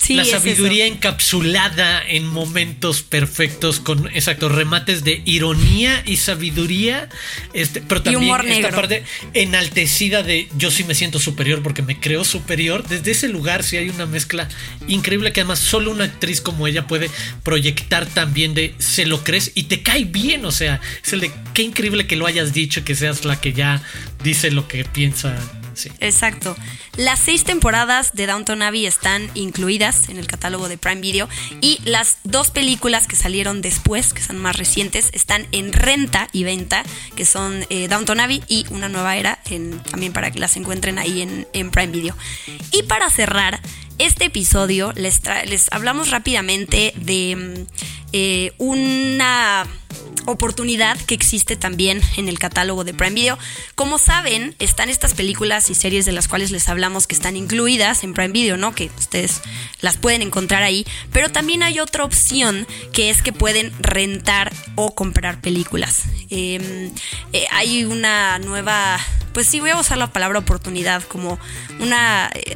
la 0.09 0.25
sabiduría 0.25 0.87
encapsulada 0.87 2.03
en 2.07 2.27
momentos 2.27 3.03
perfectos 3.03 3.81
con 3.81 4.09
exacto 4.09 4.49
remates 4.49 5.03
de 5.05 5.23
ironía 5.25 6.03
y 6.05 6.19
sabiduría, 6.19 7.09
este, 7.53 7.81
pero 7.81 8.03
también 8.03 8.35
esta 8.49 8.71
parte 8.71 9.05
enaltecida 9.33 10.23
de 10.23 10.49
yo 10.57 10.71
sí 10.71 10.85
me 10.85 10.95
siento 10.95 11.19
superior 11.19 11.63
porque 11.63 11.83
me 11.83 11.99
creo 11.99 12.25
superior. 12.25 12.87
Desde 12.87 13.13
ese 13.13 13.29
lugar 13.29 13.63
sí 13.63 13.77
hay 13.77 13.89
una 13.89 14.07
mezcla 14.07 14.49
increíble 14.89 15.33
que 15.33 15.41
además 15.41 15.59
solo 15.59 15.91
una 15.91 16.05
actriz 16.05 16.41
como 16.41 16.67
ella 16.67 16.87
puede 16.87 17.11
proyectar 17.43 18.07
también 18.07 18.55
de 18.55 18.75
se 18.79 19.07
lo 19.07 19.25
crees 19.25 19.53
y 19.55 19.65
te 19.65 19.83
cae 19.83 20.05
bien, 20.05 20.45
o 20.45 20.53
sea, 20.53 20.81
es 21.05 21.13
el 21.13 21.21
de 21.21 21.33
qué 21.55 21.63
increíble 21.63 22.07
que 22.07 22.17
lo 22.17 22.27
hayas 22.27 22.53
dicho, 22.53 22.85
que 22.85 22.95
seas 22.95 23.25
la 23.25 23.41
que 23.41 23.53
ya 23.53 23.83
dice 24.25 24.51
lo 24.51 24.67
que 24.67 24.85
piensa 24.85 25.37
Exacto. 26.01 26.57
Las 26.97 27.19
seis 27.19 27.45
temporadas 27.45 28.13
de 28.15 28.27
Downton 28.27 28.63
Abbey 28.63 28.87
están 28.87 29.31
incluidas 29.35 30.09
en 30.09 30.19
el 30.19 30.27
catálogo 30.27 30.69
de 30.69 30.79
Prime 30.79 31.01
Video 31.01 31.29
y 31.61 31.81
las 31.85 32.19
dos 32.25 32.51
películas 32.51 33.07
que 33.07 33.17
salieron 33.17 33.61
después, 33.61 34.13
que 34.13 34.23
son 34.23 34.39
más 34.39 34.57
recientes, 34.57 35.11
están 35.13 35.47
en 35.53 35.73
renta 35.73 36.29
y 36.33 36.45
venta, 36.45 36.85
que 37.17 37.25
son 37.25 37.67
eh, 37.71 37.89
Downton 37.89 38.21
Abbey 38.21 38.43
y 38.49 38.67
Una 38.71 38.89
Nueva 38.89 39.17
Era, 39.17 39.41
también 39.91 40.13
para 40.13 40.31
que 40.31 40.39
las 40.39 40.57
encuentren 40.57 40.99
ahí 40.99 41.23
en, 41.53 41.71
Prime 41.71 41.93
Video. 41.93 42.17
Y 42.71 42.85
para 42.85 43.11
cerrar 43.11 43.61
este 43.99 44.27
episodio, 44.27 44.93
les, 44.95 45.21
les 45.47 45.73
hablamos 45.73 46.11
rápidamente 46.11 46.93
de 46.97 47.37
mm, 47.37 48.04
eh, 48.17 48.53
una 48.59 49.67
oportunidad 50.27 50.97
que 50.97 51.17
existe 51.17 51.57
también 51.57 52.01
en 52.17 52.29
el 52.29 52.39
catálogo 52.39 52.85
de 52.85 52.95
Prime 52.95 53.15
Video. 53.15 53.37
Como 53.75 53.99
saben, 53.99 54.55
están 54.61 54.89
estas 54.89 55.15
películas 55.15 55.69
y 55.69 55.75
series 55.75 56.05
de 56.05 56.13
las 56.13 56.29
cuales 56.29 56.53
les 56.53 56.69
hablamos 56.69 57.09
que 57.09 57.17
están 57.17 57.37
incluidas 57.37 58.05
en 58.05 58.15
Prime 58.15 58.29
Video, 58.29 58.57
¿no? 58.57 58.73
Que 58.73 58.89
ustedes 58.97 59.41
las 59.81 59.97
pueden 59.97 60.23
encontrar 60.23 60.63
ahí. 60.63 60.87
Pero 61.13 61.29
también 61.31 61.65
hay 61.65 61.81
otra 61.81 62.05
opción 62.05 62.69
que 62.93 63.11
es 63.11 63.21
que 63.21 63.33
pueden 63.33 63.73
rentar 63.81 64.53
o 64.77 64.95
comprar 64.95 65.41
películas. 65.41 66.05
Em, 66.31 66.93
eh, 67.33 67.47
hay 67.51 67.85
una 67.85 68.39
nueva, 68.39 69.01
pues 69.33 69.49
sí, 69.49 69.59
voy 69.59 69.71
a 69.71 69.81
usar 69.81 69.99
la 69.99 70.13
palabra 70.13 70.39
oportunidad 70.39 71.03
como 71.03 71.41
una... 71.81 72.31
Eh, 72.33 72.55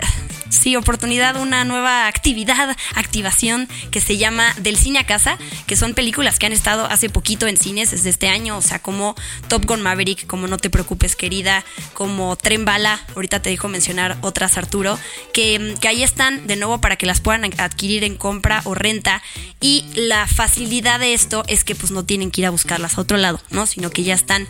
sí, 0.59 0.77
oportunidad, 0.77 1.37
una 1.37 1.65
nueva 1.65 2.07
actividad, 2.07 2.77
activación 2.95 3.69
que 3.91 4.01
se 4.01 4.17
llama 4.17 4.55
Del 4.59 4.77
Cine 4.77 4.99
a 4.99 5.07
Casa, 5.07 5.39
que 5.67 5.77
son 5.77 5.95
películas 5.95 6.39
que 6.39 6.47
han 6.47 6.53
estado 6.53 6.87
hace 6.87 7.09
poquito 7.09 7.47
en 7.47 7.57
cines 7.57 7.91
desde 7.91 8.11
este 8.11 8.29
año, 8.29 8.57
o 8.57 8.63
sea, 8.63 8.81
como 8.81 9.15
Top 9.49 9.67
Gun 9.67 9.83
Maverick, 9.83 10.27
como 10.27 10.49
No 10.49 10.59
te 10.59 10.71
preocupes 10.71 11.17
querida, 11.17 11.65
como 11.95 12.37
Tren 12.37 12.65
Bala, 12.65 13.01
ahorita 13.15 13.41
te 13.41 13.51
dejo 13.51 13.69
mencionar 13.69 14.19
otras 14.21 14.59
Arturo, 14.59 14.99
que, 15.33 15.75
que 15.81 15.89
ahí 15.89 16.03
están 16.03 16.47
de 16.47 16.57
nuevo 16.57 16.81
para 16.81 16.97
que 16.97 17.07
las 17.07 17.21
puedan 17.21 17.45
adquirir 17.59 18.05
en 18.05 18.17
compra 18.17 18.61
o 18.65 18.75
renta 18.75 19.23
y 19.61 19.85
la 19.95 20.27
facilidad 20.27 21.01
de 21.01 21.15
esto 21.15 21.45
es 21.47 21.65
que 21.65 21.75
pues 21.75 21.93
no 21.93 22.05
tienen 22.05 22.31
que 22.31 22.43
ir 22.43 22.47
a 22.47 22.51
buscarlas 22.51 22.99
a 22.99 23.01
otro 23.01 23.17
lado, 23.17 23.41
¿no? 23.51 23.67
Sino 23.67 23.89
que 23.91 24.03
ya 24.03 24.15
están 24.15 24.47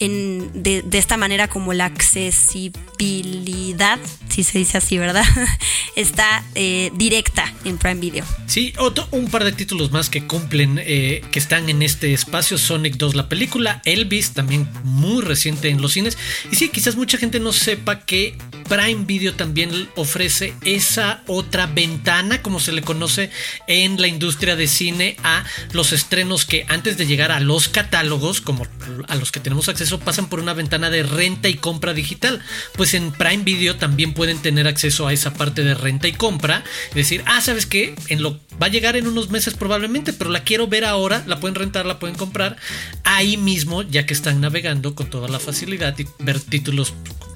en, 0.00 0.62
de, 0.62 0.82
de 0.82 0.98
esta 0.98 1.16
manera 1.16 1.48
como 1.48 1.72
la 1.72 1.86
accesibilidad, 1.86 3.98
si 4.28 4.44
se 4.44 4.58
dice 4.58 4.76
así, 4.78 4.98
¿verdad? 4.98 5.24
está 5.96 6.44
eh, 6.54 6.90
directa 6.94 7.52
en 7.64 7.78
Prime 7.78 8.00
Video. 8.00 8.24
Sí, 8.46 8.72
otro, 8.78 9.06
un 9.10 9.30
par 9.30 9.44
de 9.44 9.52
títulos 9.52 9.92
más 9.92 10.10
que 10.10 10.26
cumplen, 10.26 10.80
eh, 10.82 11.22
que 11.30 11.38
están 11.38 11.68
en 11.68 11.82
este 11.82 12.12
espacio, 12.12 12.58
Sonic 12.58 12.96
2 12.96 13.14
la 13.14 13.28
película, 13.28 13.80
Elvis 13.84 14.32
también 14.32 14.68
muy 14.84 15.22
reciente 15.22 15.68
en 15.68 15.80
los 15.80 15.92
cines. 15.92 16.18
Y 16.50 16.56
sí, 16.56 16.68
quizás 16.68 16.96
mucha 16.96 17.18
gente 17.18 17.40
no 17.40 17.52
sepa 17.52 18.00
que 18.00 18.36
Prime 18.68 19.04
Video 19.04 19.34
también 19.34 19.88
ofrece 19.96 20.54
esa 20.64 21.22
otra 21.26 21.66
ventana, 21.66 22.42
como 22.42 22.60
se 22.60 22.72
le 22.72 22.82
conoce 22.82 23.30
en 23.66 24.00
la 24.00 24.08
industria 24.08 24.56
de 24.56 24.66
cine 24.66 25.16
a 25.22 25.44
los 25.72 25.92
estrenos 25.92 26.44
que 26.44 26.64
antes 26.68 26.96
de 26.96 27.06
llegar 27.06 27.32
a 27.32 27.40
los 27.40 27.68
catálogos, 27.68 28.40
como 28.40 28.66
a 29.08 29.14
los 29.16 29.32
que 29.32 29.40
tenemos 29.40 29.68
acceso, 29.68 30.00
pasan 30.00 30.28
por 30.28 30.40
una 30.40 30.54
ventana 30.54 30.90
de 30.90 31.02
renta 31.02 31.48
y 31.48 31.54
compra 31.54 31.92
digital. 31.92 32.42
Pues 32.74 32.94
en 32.94 33.12
Prime 33.12 33.44
Video 33.44 33.76
también 33.76 34.14
pueden 34.14 34.38
tener 34.38 34.66
acceso 34.66 35.06
a 35.06 35.12
esa 35.12 35.34
parte 35.42 35.64
de 35.64 35.74
renta 35.74 36.06
y 36.06 36.12
compra. 36.12 36.62
Decir, 36.94 37.24
ah, 37.26 37.40
¿sabes 37.40 37.66
qué? 37.66 37.96
En 38.06 38.22
lo, 38.22 38.38
va 38.62 38.66
a 38.66 38.68
llegar 38.68 38.94
en 38.94 39.08
unos 39.08 39.30
meses 39.30 39.54
probablemente, 39.54 40.12
pero 40.12 40.30
la 40.30 40.44
quiero 40.44 40.68
ver 40.68 40.84
ahora, 40.84 41.24
la 41.26 41.40
pueden 41.40 41.56
rentar, 41.56 41.84
la 41.84 41.98
pueden 41.98 42.14
comprar 42.14 42.56
ahí 43.02 43.36
mismo, 43.36 43.82
ya 43.82 44.06
que 44.06 44.14
están 44.14 44.40
navegando 44.40 44.94
con 44.94 45.10
toda 45.10 45.28
la 45.28 45.40
facilidad 45.40 45.98
y 45.98 46.06
ver 46.20 46.38
títulos 46.38 46.94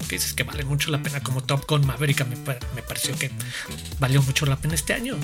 que 0.09 0.15
dices 0.15 0.35
que 0.35 0.45
vale 0.45 0.65
mucho 0.65 0.93
la 0.93 1.03
pena, 1.03 1.21
como 1.21 1.43
Top 1.43 1.65
Gun 1.67 1.85
Maverick, 1.85 2.25
me, 2.29 2.37
me 2.77 2.83
pareció 2.83 3.19
que 3.19 3.29
valió 3.99 4.23
mucho 4.23 4.47
la 4.47 4.55
pena 4.55 4.77
este 4.77 4.95
año. 4.95 5.17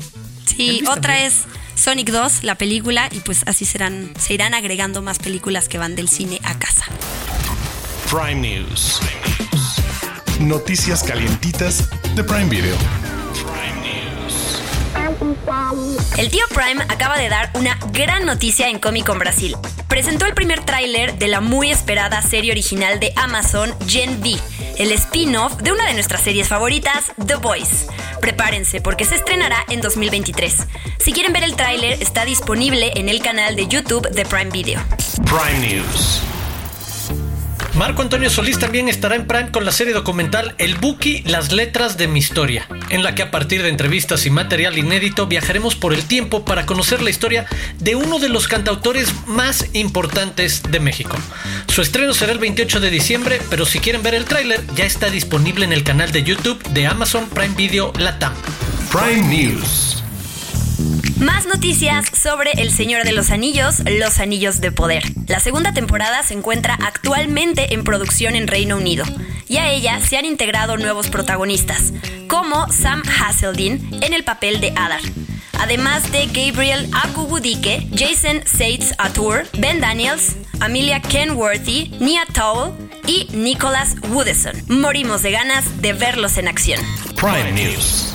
Sí, 0.45 0.83
otra 0.90 1.25
es 1.25 1.45
Sonic 1.77 2.11
2, 2.11 2.42
la 2.42 2.57
película, 2.57 3.09
y 3.12 3.21
pues 3.21 3.45
así 3.47 3.64
serán, 3.64 4.12
se 4.18 4.35
irán 4.35 4.55
agregando 4.55 5.01
más 5.01 5.21
películas 5.21 5.68
que 5.68 5.79
van 5.79 5.95
del 5.95 6.09
cine 6.09 6.40
a 6.42 6.59
casa. 6.59 6.87
Prime 8.11 8.40
News. 8.40 9.01
Noticias 10.40 11.05
calientitas 11.05 11.88
de 12.14 12.25
Prime 12.25 12.48
Video. 12.48 12.77
El 16.18 16.31
tío 16.31 16.44
Prime 16.48 16.83
acaba 16.88 17.16
de 17.16 17.29
dar 17.29 17.51
una 17.55 17.79
gran 17.92 18.27
noticia 18.27 18.68
en 18.68 18.79
Comic 18.79 19.07
Con 19.07 19.18
Brasil. 19.18 19.57
Presentó 19.88 20.27
el 20.27 20.35
primer 20.35 20.64
tráiler 20.64 21.18
de 21.18 21.29
la 21.29 21.40
muy 21.40 21.70
esperada 21.70 22.20
serie 22.22 22.53
original 22.53 23.01
de 23.01 23.12
Amazon, 23.16 23.75
Gen 23.87 24.20
V, 24.20 24.38
el 24.79 24.92
spin-off 24.92 25.57
de 25.59 25.72
una 25.72 25.87
de 25.87 25.94
nuestras 25.94 26.22
series 26.22 26.48
favoritas, 26.48 27.12
The 27.27 27.37
Voice. 27.37 27.87
Prepárense 28.20 28.81
porque 28.81 29.05
se 29.05 29.14
estrenará 29.14 29.64
en 29.68 29.81
2023. 29.81 30.66
Si 30.98 31.12
quieren 31.12 31.33
ver 31.33 31.44
el 31.44 31.57
tráiler, 31.57 32.03
está 32.03 32.25
disponible 32.25 32.92
en 32.96 33.09
el 33.09 33.22
canal 33.22 33.57
de 33.57 33.68
YouTube 33.68 34.09
de 34.11 34.25
Prime 34.27 34.51
Video. 34.51 34.81
Prime 35.25 35.66
News. 35.66 36.32
Marco 37.74 38.02
Antonio 38.02 38.28
Solís 38.28 38.58
también 38.58 38.88
estará 38.88 39.16
en 39.16 39.26
Prime 39.26 39.50
con 39.50 39.64
la 39.64 39.72
serie 39.72 39.94
documental 39.94 40.54
El 40.58 40.76
Buki, 40.76 41.22
las 41.22 41.52
letras 41.52 41.96
de 41.96 42.06
mi 42.06 42.18
historia, 42.18 42.68
en 42.90 43.02
la 43.02 43.14
que 43.14 43.22
a 43.22 43.30
partir 43.30 43.62
de 43.62 43.70
entrevistas 43.70 44.26
y 44.26 44.30
material 44.30 44.76
inédito 44.76 45.26
viajaremos 45.26 45.74
por 45.74 45.94
el 45.94 46.04
tiempo 46.04 46.44
para 46.44 46.66
conocer 46.66 47.00
la 47.00 47.08
historia 47.08 47.46
de 47.78 47.96
uno 47.96 48.18
de 48.18 48.28
los 48.28 48.46
cantautores 48.46 49.08
más 49.26 49.66
importantes 49.72 50.62
de 50.70 50.80
México. 50.80 51.16
Su 51.68 51.80
estreno 51.80 52.12
será 52.12 52.32
el 52.32 52.38
28 52.38 52.80
de 52.80 52.90
diciembre, 52.90 53.40
pero 53.48 53.64
si 53.64 53.78
quieren 53.78 54.02
ver 54.02 54.14
el 54.14 54.26
tráiler 54.26 54.61
ya 54.74 54.85
está 54.85 55.08
disponible 55.08 55.64
en 55.64 55.72
el 55.72 55.82
canal 55.82 56.12
de 56.12 56.22
YouTube 56.22 56.62
de 56.68 56.87
Amazon 56.87 57.26
Prime 57.30 57.54
Video 57.56 57.92
Latam. 57.98 58.35
Prime 58.90 59.28
News. 59.28 59.91
Más 61.22 61.46
noticias 61.46 62.06
sobre 62.20 62.50
El 62.52 62.72
Señor 62.72 63.04
de 63.04 63.12
los 63.12 63.30
Anillos, 63.30 63.80
Los 63.87 64.18
Anillos 64.18 64.61
de 64.61 64.72
Poder. 64.72 65.04
La 65.28 65.38
segunda 65.38 65.72
temporada 65.72 66.24
se 66.24 66.35
encuentra 66.35 66.74
actualmente 66.74 67.74
en 67.74 67.85
producción 67.85 68.35
en 68.35 68.48
Reino 68.48 68.76
Unido 68.76 69.04
y 69.48 69.58
a 69.58 69.70
ella 69.70 70.00
se 70.00 70.16
han 70.16 70.24
integrado 70.24 70.76
nuevos 70.76 71.11
protagonistas, 71.11 71.92
como 72.26 72.68
Sam 72.72 73.02
Haseldin 73.20 74.00
en 74.02 74.14
el 74.14 74.24
papel 74.24 74.61
de 74.61 74.70
Adar. 74.70 75.00
Además 75.61 76.11
de 76.11 76.26
Gabriel 76.26 76.88
Akubudike, 76.92 77.87
Jason 77.94 78.42
Seitz 78.44 78.92
Atur, 78.98 79.46
Ben 79.58 79.80
Daniels, 79.80 80.35
Amelia 80.58 81.00
Kenworthy, 81.00 81.94
Nia 82.00 82.26
Towell 82.32 82.72
y 83.06 83.28
Nicholas 83.32 83.94
Woodison. 84.08 84.54
Morimos 84.66 85.22
de 85.22 85.30
ganas 85.30 85.80
de 85.80 85.92
verlos 85.92 86.37
en 86.38 86.48
acción. 86.48 86.80
Prime 87.14 87.52
News. 87.52 88.12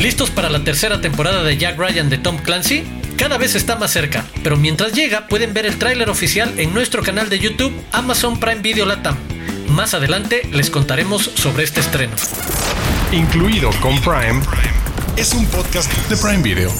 ¿Listos 0.00 0.30
para 0.30 0.50
la 0.50 0.64
tercera 0.64 1.00
temporada 1.00 1.42
de 1.42 1.56
Jack 1.56 1.78
Ryan 1.78 2.10
de 2.10 2.18
Tom 2.18 2.36
Clancy? 2.38 2.84
Cada 3.16 3.38
vez 3.38 3.54
está 3.54 3.76
más 3.76 3.92
cerca, 3.92 4.24
pero 4.42 4.56
mientras 4.56 4.92
llega 4.92 5.28
pueden 5.28 5.54
ver 5.54 5.66
el 5.66 5.78
tráiler 5.78 6.10
oficial 6.10 6.52
en 6.58 6.74
nuestro 6.74 7.02
canal 7.02 7.28
de 7.30 7.38
YouTube 7.38 7.72
Amazon 7.92 8.38
Prime 8.38 8.60
Video 8.60 8.86
Latam. 8.86 9.16
Más 9.68 9.94
adelante 9.94 10.48
les 10.52 10.68
contaremos 10.68 11.30
sobre 11.34 11.64
este 11.64 11.80
estreno. 11.80 12.14
Incluido 13.12 13.70
con 13.80 13.98
Prime, 14.00 14.42
es 15.16 15.32
un 15.32 15.46
podcast 15.46 15.90
de 16.08 16.16
Prime 16.16 16.42
Video. 16.42 16.72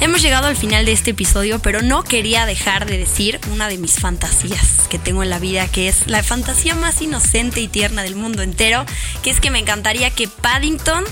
Hemos 0.00 0.22
llegado 0.22 0.46
al 0.46 0.56
final 0.56 0.86
de 0.86 0.92
este 0.92 1.10
episodio, 1.10 1.58
pero 1.58 1.82
no 1.82 2.02
quería 2.02 2.46
dejar 2.46 2.86
de 2.86 2.96
decir 2.96 3.38
una 3.52 3.68
de 3.68 3.76
mis 3.76 4.00
fantasías 4.00 4.88
que 4.88 4.98
tengo 4.98 5.22
en 5.22 5.28
la 5.28 5.38
vida, 5.38 5.68
que 5.68 5.88
es 5.88 6.06
la 6.06 6.22
fantasía 6.22 6.74
más 6.74 7.02
inocente 7.02 7.60
y 7.60 7.68
tierna 7.68 8.02
del 8.02 8.16
mundo 8.16 8.42
entero, 8.42 8.86
que 9.22 9.28
es 9.28 9.40
que 9.40 9.50
me 9.50 9.58
encantaría 9.58 10.10
que 10.10 10.26
Paddington 10.26 11.04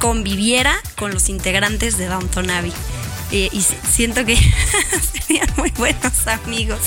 conviviera 0.00 0.74
con 0.96 1.14
los 1.14 1.28
integrantes 1.28 1.98
de 1.98 2.06
Downton 2.06 2.50
Abbey. 2.50 2.72
Eh, 3.30 3.48
y 3.52 3.62
siento 3.62 4.24
que 4.24 4.36
serían 5.12 5.48
muy 5.56 5.70
buenos 5.70 6.26
amigos. 6.26 6.80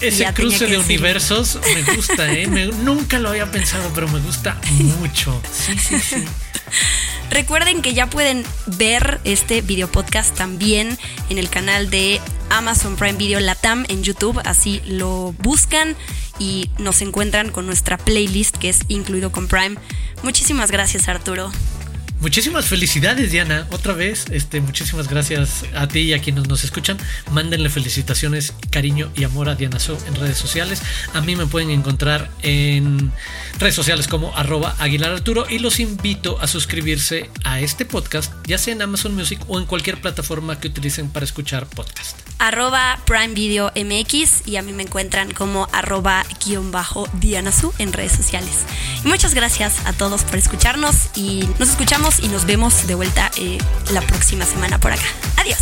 Ese 0.00 0.24
cruce 0.32 0.68
de 0.68 0.78
universos 0.78 1.58
me 1.74 1.94
gusta, 1.96 2.32
¿eh? 2.32 2.46
nunca 2.46 3.18
lo 3.18 3.30
había 3.30 3.50
pensado, 3.50 3.90
pero 3.92 4.06
me 4.06 4.20
gusta 4.20 4.56
mucho. 5.00 5.42
Sí, 5.52 5.76
sí, 5.76 5.98
sí. 5.98 6.24
Recuerden 7.32 7.80
que 7.80 7.94
ya 7.94 8.10
pueden 8.10 8.44
ver 8.66 9.18
este 9.24 9.62
video 9.62 9.90
podcast 9.90 10.36
también 10.36 10.98
en 11.30 11.38
el 11.38 11.48
canal 11.48 11.88
de 11.88 12.20
Amazon 12.50 12.94
Prime 12.96 13.14
Video 13.14 13.40
Latam 13.40 13.86
en 13.88 14.02
YouTube, 14.02 14.38
así 14.44 14.82
lo 14.84 15.34
buscan 15.38 15.96
y 16.38 16.68
nos 16.76 17.00
encuentran 17.00 17.50
con 17.50 17.64
nuestra 17.64 17.96
playlist 17.96 18.58
que 18.58 18.68
es 18.68 18.80
incluido 18.88 19.32
con 19.32 19.48
Prime. 19.48 19.76
Muchísimas 20.22 20.70
gracias 20.70 21.08
Arturo. 21.08 21.50
Muchísimas 22.22 22.66
felicidades, 22.66 23.32
Diana. 23.32 23.66
Otra 23.72 23.94
vez, 23.94 24.26
este, 24.30 24.60
muchísimas 24.60 25.08
gracias 25.08 25.64
a 25.74 25.88
ti 25.88 26.02
y 26.02 26.12
a 26.12 26.20
quienes 26.20 26.46
nos 26.46 26.62
escuchan. 26.62 26.96
Mándenle 27.32 27.68
felicitaciones, 27.68 28.54
cariño 28.70 29.10
y 29.16 29.24
amor 29.24 29.48
a 29.48 29.56
Diana 29.56 29.80
So 29.80 29.98
en 30.06 30.14
redes 30.14 30.38
sociales. 30.38 30.82
A 31.14 31.20
mí 31.20 31.34
me 31.34 31.46
pueden 31.46 31.70
encontrar 31.70 32.30
en 32.42 33.10
redes 33.58 33.74
sociales 33.74 34.06
como 34.06 34.32
arroba 34.36 34.76
Aguilar 34.78 35.10
Arturo 35.10 35.46
y 35.50 35.58
los 35.58 35.80
invito 35.80 36.38
a 36.40 36.46
suscribirse 36.46 37.28
a 37.42 37.58
este 37.58 37.84
podcast, 37.84 38.32
ya 38.46 38.56
sea 38.56 38.72
en 38.72 38.82
Amazon 38.82 39.16
Music 39.16 39.40
o 39.48 39.58
en 39.58 39.66
cualquier 39.66 40.00
plataforma 40.00 40.60
que 40.60 40.68
utilicen 40.68 41.10
para 41.10 41.24
escuchar 41.24 41.66
podcast. 41.66 42.16
Arroba 42.38 42.98
Prime 43.04 43.34
Video 43.34 43.72
MX 43.76 44.46
y 44.46 44.56
a 44.56 44.62
mí 44.62 44.72
me 44.72 44.82
encuentran 44.82 45.30
como 45.32 45.68
arroba 45.72 46.24
guion 46.44 46.72
bajo 46.72 47.08
Diana 47.20 47.52
Su 47.52 47.72
en 47.78 47.92
redes 47.92 48.12
sociales. 48.12 48.64
muchas 49.04 49.34
gracias 49.34 49.74
a 49.86 49.92
todos 49.92 50.22
por 50.22 50.36
escucharnos 50.36 50.96
y 51.14 51.48
nos 51.58 51.70
escuchamos 51.70 52.11
y 52.20 52.28
nos 52.28 52.44
vemos 52.46 52.86
de 52.86 52.94
vuelta 52.94 53.30
eh, 53.36 53.58
la 53.92 54.00
próxima 54.00 54.44
semana 54.44 54.78
por 54.78 54.92
acá. 54.92 55.06
Adiós. 55.36 55.58